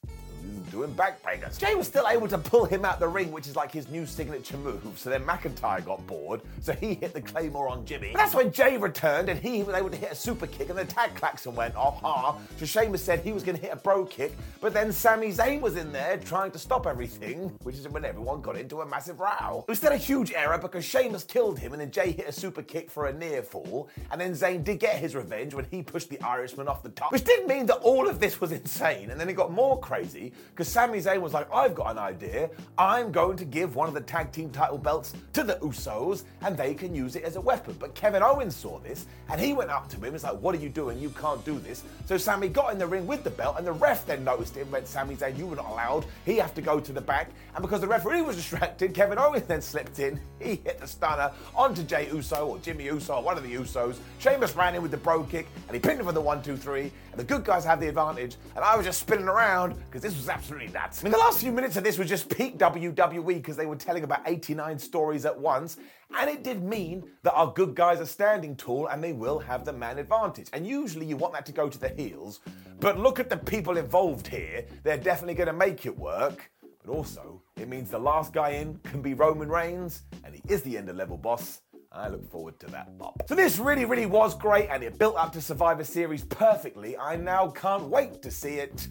doing 0.72 0.94
backbreakers. 0.94 1.58
Jey 1.60 1.76
was 1.76 1.88
still 1.88 2.08
able 2.08 2.28
to 2.28 2.38
pull 2.38 2.66
him 2.66 2.86
out 2.86 3.00
the 3.00 3.08
ring, 3.08 3.32
which 3.32 3.48
is 3.48 3.56
like 3.56 3.72
his 3.72 3.90
new 3.90 4.06
signature 4.06 4.58
move. 4.58 4.98
So 4.98 5.10
then 5.10 5.24
McIntyre 5.24 5.84
got 5.84 6.06
bored, 6.08 6.42
so 6.62 6.74
he 6.74 6.96
hit 6.96 7.14
the 7.14 7.22
Claymore 7.22 7.70
on 7.70 7.86
Jimmy. 7.86 8.12
But 8.14 8.20
that's 8.20 8.36
when 8.36 8.52
Jey 8.52 8.78
returned 8.78 9.30
and 9.30 9.40
he 9.40 9.64
was 9.64 9.76
able 9.76 9.90
to 9.90 9.98
hit 9.98 10.12
a 10.12 10.16
super 10.16 10.48
kick, 10.48 10.70
and 10.70 10.78
the 10.78 10.86
tag 10.86 11.16
klaxon 11.16 11.56
went 11.56 11.76
off. 11.76 12.02
Ha! 12.02 12.38
So 12.58 12.66
Sheamus 12.66 13.04
said 13.04 13.20
he 13.20 13.32
was 13.32 13.44
going 13.44 13.58
to 13.58 13.62
hit 13.62 13.72
a 13.72 13.78
bro 13.78 14.06
kick, 14.06 14.36
but 14.62 14.74
then 14.74 14.92
Sami 14.92 15.32
Zayn 15.32 15.62
was 15.62 15.76
in 15.76 15.92
there 15.92 16.18
trying 16.18 16.52
to 16.52 16.60
stop 16.60 16.88
everything, 16.88 17.50
which 17.64 17.76
is 17.76 17.88
when 17.88 18.06
everyone 18.06 18.42
got 18.42 18.58
into 18.58 18.82
a 18.82 18.86
massive 18.86 19.20
row. 19.20 19.64
It 19.68 19.72
was 19.72 19.78
still 19.78 19.92
a 19.92 19.98
huge 19.98 20.34
error 20.34 20.58
because 20.58 20.86
Sheamus 20.86 21.24
killed 21.24 21.60
him, 21.60 21.74
and 21.74 21.82
then 21.82 21.92
Jey 21.92 22.12
hit 22.12 22.28
a 22.28 22.32
super 22.32 22.62
kick 22.62 22.90
for 22.90 23.08
a 23.08 23.14
near 23.14 23.42
fall, 23.42 23.90
and 24.12 24.20
then 24.20 24.34
Zayn 24.34 24.64
did 24.64 24.80
get 24.80 24.98
his 24.98 25.16
revenge 25.16 25.54
when 25.54 25.66
he 25.72 25.82
pushed 25.82 26.10
the 26.10 26.20
Irishman 26.22 26.68
off 26.68 26.84
the 26.84 26.90
top, 26.90 27.12
which 27.12 27.24
didn't 27.24 27.48
mean 27.48 27.66
that 27.68 27.78
all 27.78 28.08
of 28.08 28.20
this 28.20 28.42
was 28.42 28.52
insane, 28.52 29.10
and 29.10 29.20
then 29.20 29.30
it 29.30 29.34
got 29.34 29.52
more 29.52 29.80
crazy 29.80 30.34
because 30.52 30.68
Sami 30.68 31.00
Zayn 31.00 31.22
was 31.22 31.34
like, 31.34 31.52
I've 31.54 31.74
got 31.76 31.92
an 31.92 31.98
idea. 31.98 32.50
I'm 32.78 33.12
going 33.12 33.38
to 33.38 33.46
give 33.46 33.76
one 33.76 33.88
of 33.88 33.94
the 33.94 34.02
tag 34.02 34.32
team 34.32 34.50
title 34.50 34.78
belts 34.78 35.14
to 35.34 35.44
the 35.44 35.56
Usos 35.56 36.24
and 36.42 36.58
they 36.58 36.74
can 36.74 36.94
use 36.94 37.16
it 37.16 37.24
as 37.24 37.36
a 37.36 37.42
weapon. 37.42 37.76
But 37.80 37.96
Kevin 37.96 38.22
Owens 38.22 38.56
saw 38.56 38.80
this 38.80 39.06
and 39.30 39.40
he 39.40 39.54
went 39.54 39.70
up 39.70 39.88
to 39.90 39.98
him. 39.98 40.06
and 40.06 40.14
He's 40.14 40.24
like, 40.24 40.40
What 40.42 40.54
are 40.56 40.60
you 40.60 40.70
doing? 40.70 41.00
You 41.00 41.10
can't 41.12 41.44
do 41.46 41.60
this. 41.60 41.84
So 42.06 42.18
Sami 42.18 42.50
got 42.50 42.74
in 42.74 42.78
the 42.80 42.88
ring 42.88 43.08
with 43.08 43.24
the 43.24 43.30
belt 43.30 43.56
and 43.58 43.66
the 43.66 43.72
ref 43.72 44.06
then 44.06 44.24
noticed 44.24 44.58
and 44.58 44.72
went, 44.72 44.88
Sami 44.88 45.16
Zayn, 45.16 45.38
you 45.38 45.48
were 45.48 45.56
not 45.56 45.70
allowed. 45.70 46.06
He 46.26 46.36
have 46.38 46.54
to 46.56 46.62
go 46.62 46.80
to 46.80 46.92
the 46.92 47.02
back. 47.02 47.32
And 47.56 47.62
because 47.62 47.82
the 47.82 47.88
referee 47.88 48.22
was 48.22 48.36
distracted, 48.36 48.94
Kevin 48.94 49.18
Owens 49.18 49.44
then 49.48 49.62
slipped 49.62 50.00
in. 50.00 50.20
He 50.40 50.56
hit 50.56 50.80
the 50.80 50.88
stunner 50.88 51.32
onto 51.54 51.84
Jey 51.84 52.08
Uso 52.14 52.48
or 52.48 52.60
Jimmy 52.60 52.86
Uso 52.86 53.16
or 53.16 53.22
one 53.24 53.38
of 53.38 53.44
the 53.44 53.54
Usos. 53.54 53.98
Sheamus 54.20 54.56
ran 54.56 54.74
in 54.74 54.82
with 54.82 54.92
the 54.92 54.98
bro 54.98 55.24
kick 55.24 55.48
and 55.68 55.76
he 55.76 55.82
pinned 55.82 56.00
him 56.00 56.06
for 56.06 56.14
the 56.14 56.22
one, 56.22 56.42
two, 56.42 56.56
three. 56.56 56.92
And 57.12 57.20
the 57.20 57.24
good 57.24 57.44
guys 57.44 57.66
have 57.66 57.80
the 57.80 57.88
advantage. 57.88 58.38
And 58.56 58.64
I 58.64 58.76
was 58.76 58.86
just 58.86 59.00
spinning 59.00 59.28
around 59.28 59.76
because 59.86 60.02
this 60.02 60.16
was 60.16 60.30
absolutely 60.30 60.68
nuts. 60.70 61.02
I 61.02 61.04
mean, 61.04 61.12
the 61.12 61.18
last 61.18 61.40
few 61.40 61.52
minutes 61.52 61.76
of 61.78 61.84
this 61.84 61.98
was 61.98 62.10
just 62.10 62.30
peak 62.30 62.58
WWE 62.58 63.36
because 63.36 63.58
they 63.58 63.66
were 63.66 63.76
telling 63.76 64.04
about 64.04 64.22
89 64.26 64.80
stories 64.80 65.26
at 65.26 65.38
once. 65.38 65.78
And 66.18 66.30
it 66.30 66.44
did 66.44 66.64
mean 66.64 67.04
that 67.24 67.34
our 67.34 67.52
good 67.54 67.76
guys 67.76 68.00
are 68.02 68.06
standing 68.06 68.56
tall 68.56 68.88
and 68.88 69.04
they 69.04 69.14
will 69.14 69.40
have 69.40 69.66
the 69.66 69.74
man 69.74 70.00
advantage. 70.00 70.48
And 70.54 70.66
usually 70.66 71.06
you 71.06 71.18
want 71.18 71.34
that 71.34 71.46
to 71.48 71.52
go 71.52 71.70
to 71.70 71.80
the 71.80 71.90
heels. 71.90 72.40
But 72.80 73.00
look 73.00 73.20
at 73.20 73.30
the 73.30 73.38
people 73.38 73.78
involved 73.78 74.28
here. 74.28 74.66
They're 74.84 74.98
definitely 74.98 75.36
going 75.36 75.48
to 75.48 75.54
make 75.54 75.86
it 75.86 75.98
work. 75.98 76.50
But 76.84 76.94
also, 76.94 77.42
it 77.58 77.68
means 77.68 77.90
the 77.90 78.00
last 78.00 78.34
guy 78.34 78.52
in 78.52 78.80
can 78.84 79.02
be 79.02 79.14
Roman 79.14 79.50
Reigns, 79.50 80.04
and 80.24 80.34
he 80.34 80.42
is 80.48 80.62
the 80.64 80.78
end 80.78 80.90
of 80.90 80.96
level 80.96 81.18
boss. 81.18 81.62
I 81.92 82.08
look 82.08 82.30
forward 82.30 82.60
to 82.60 82.68
that 82.68 82.98
pop. 83.00 83.24
So 83.28 83.36
this 83.36 83.58
really, 83.58 83.86
really 83.86 84.06
was 84.06 84.36
great, 84.36 84.70
and 84.70 84.84
it 84.84 84.98
built 84.98 85.16
up 85.16 85.34
to 85.34 85.42
Survivor 85.42 85.84
Series 85.84 86.24
perfectly. 86.24 86.98
I 86.98 87.16
now 87.16 87.48
can't 87.48 87.86
wait 87.86 88.22
to 88.22 88.32
see 88.32 88.56
it 88.56 88.88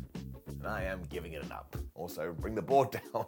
and 0.59 0.67
I 0.67 0.83
am 0.85 1.03
giving 1.09 1.33
it 1.33 1.43
an 1.43 1.53
up. 1.53 1.77
Also, 1.95 2.35
bring 2.39 2.55
the 2.55 2.63
board 2.63 2.91
down. 3.15 3.27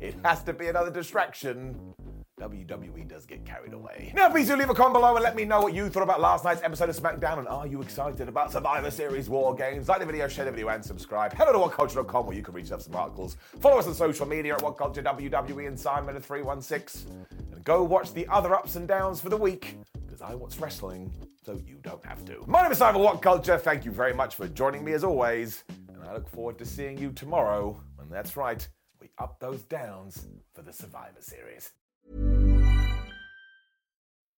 It 0.00 0.14
has 0.24 0.42
to 0.44 0.52
be 0.52 0.68
another 0.68 0.90
distraction. 0.90 1.94
WWE 2.38 3.08
does 3.08 3.24
get 3.24 3.46
carried 3.46 3.72
away. 3.72 4.12
Now, 4.14 4.28
please 4.28 4.48
do 4.48 4.56
leave 4.56 4.68
a 4.68 4.74
comment 4.74 4.94
below 4.96 5.14
and 5.14 5.24
let 5.24 5.34
me 5.34 5.46
know 5.46 5.62
what 5.62 5.72
you 5.72 5.88
thought 5.88 6.02
about 6.02 6.20
last 6.20 6.44
night's 6.44 6.62
episode 6.62 6.90
of 6.90 6.96
SmackDown 6.96 7.38
and 7.38 7.48
are 7.48 7.66
you 7.66 7.80
excited 7.80 8.28
about 8.28 8.52
Survivor 8.52 8.90
Series 8.90 9.30
War 9.30 9.54
Games? 9.54 9.88
Like 9.88 10.00
the 10.00 10.06
video, 10.06 10.28
share 10.28 10.44
the 10.44 10.50
video, 10.50 10.68
and 10.68 10.84
subscribe. 10.84 11.32
Head 11.32 11.48
over 11.48 11.58
to 11.58 11.74
whatculture.com 11.74 12.26
where 12.26 12.36
you 12.36 12.42
can 12.42 12.52
reach 12.52 12.70
out 12.72 12.82
some 12.82 12.94
articles. 12.94 13.38
Follow 13.60 13.78
us 13.78 13.86
on 13.86 13.94
social 13.94 14.26
media 14.26 14.54
at 14.54 14.60
WhatCulture 14.60 15.02
WWE 15.02 15.66
and 15.66 15.78
Simon316. 15.78 17.06
And 17.06 17.45
go 17.66 17.82
watch 17.82 18.14
the 18.14 18.26
other 18.28 18.54
ups 18.54 18.76
and 18.76 18.86
downs 18.86 19.20
for 19.20 19.28
the 19.28 19.36
week 19.36 19.76
because 20.06 20.22
I 20.22 20.34
watch 20.34 20.56
wrestling 20.58 21.12
so 21.44 21.60
you 21.66 21.78
don't 21.82 22.04
have 22.06 22.24
to. 22.26 22.44
My 22.46 22.62
name 22.62 22.70
is 22.70 22.78
Simon 22.78 23.02
What 23.02 23.20
Culture. 23.20 23.58
Thank 23.58 23.84
you 23.84 23.90
very 23.90 24.14
much 24.14 24.36
for 24.36 24.46
joining 24.48 24.84
me 24.84 24.92
as 24.92 25.02
always. 25.02 25.64
And 25.92 26.02
I 26.04 26.14
look 26.14 26.28
forward 26.28 26.58
to 26.58 26.64
seeing 26.64 26.96
you 26.96 27.10
tomorrow 27.10 27.78
And 28.00 28.10
that's 28.10 28.36
right, 28.36 28.66
we 29.00 29.10
up 29.18 29.40
those 29.40 29.62
downs 29.62 30.26
for 30.54 30.62
the 30.62 30.72
Survivor 30.72 31.20
Series. 31.20 31.72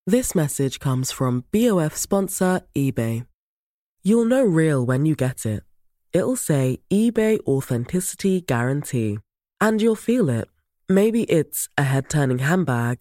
This 0.07 0.35
message 0.35 0.81
comes 0.81 1.13
from 1.13 1.45
BOF 1.53 1.95
sponsor 1.95 2.63
eBay. 2.75 3.27
You'll 4.03 4.25
know 4.25 4.43
real 4.43 4.87
when 4.87 5.05
you 5.05 5.15
get 5.15 5.45
it. 5.45 5.65
It'll 6.15 6.37
say 6.37 6.79
eBay 6.91 7.41
Authenticity 7.47 8.41
Guarantee. 8.41 9.19
And 9.61 9.83
you'll 9.83 9.97
feel 9.97 10.31
it. 10.31 10.49
Maybe 10.89 11.25
it's 11.25 11.69
a 11.77 11.83
head 11.83 12.09
turning 12.09 12.39
handbag, 12.39 13.01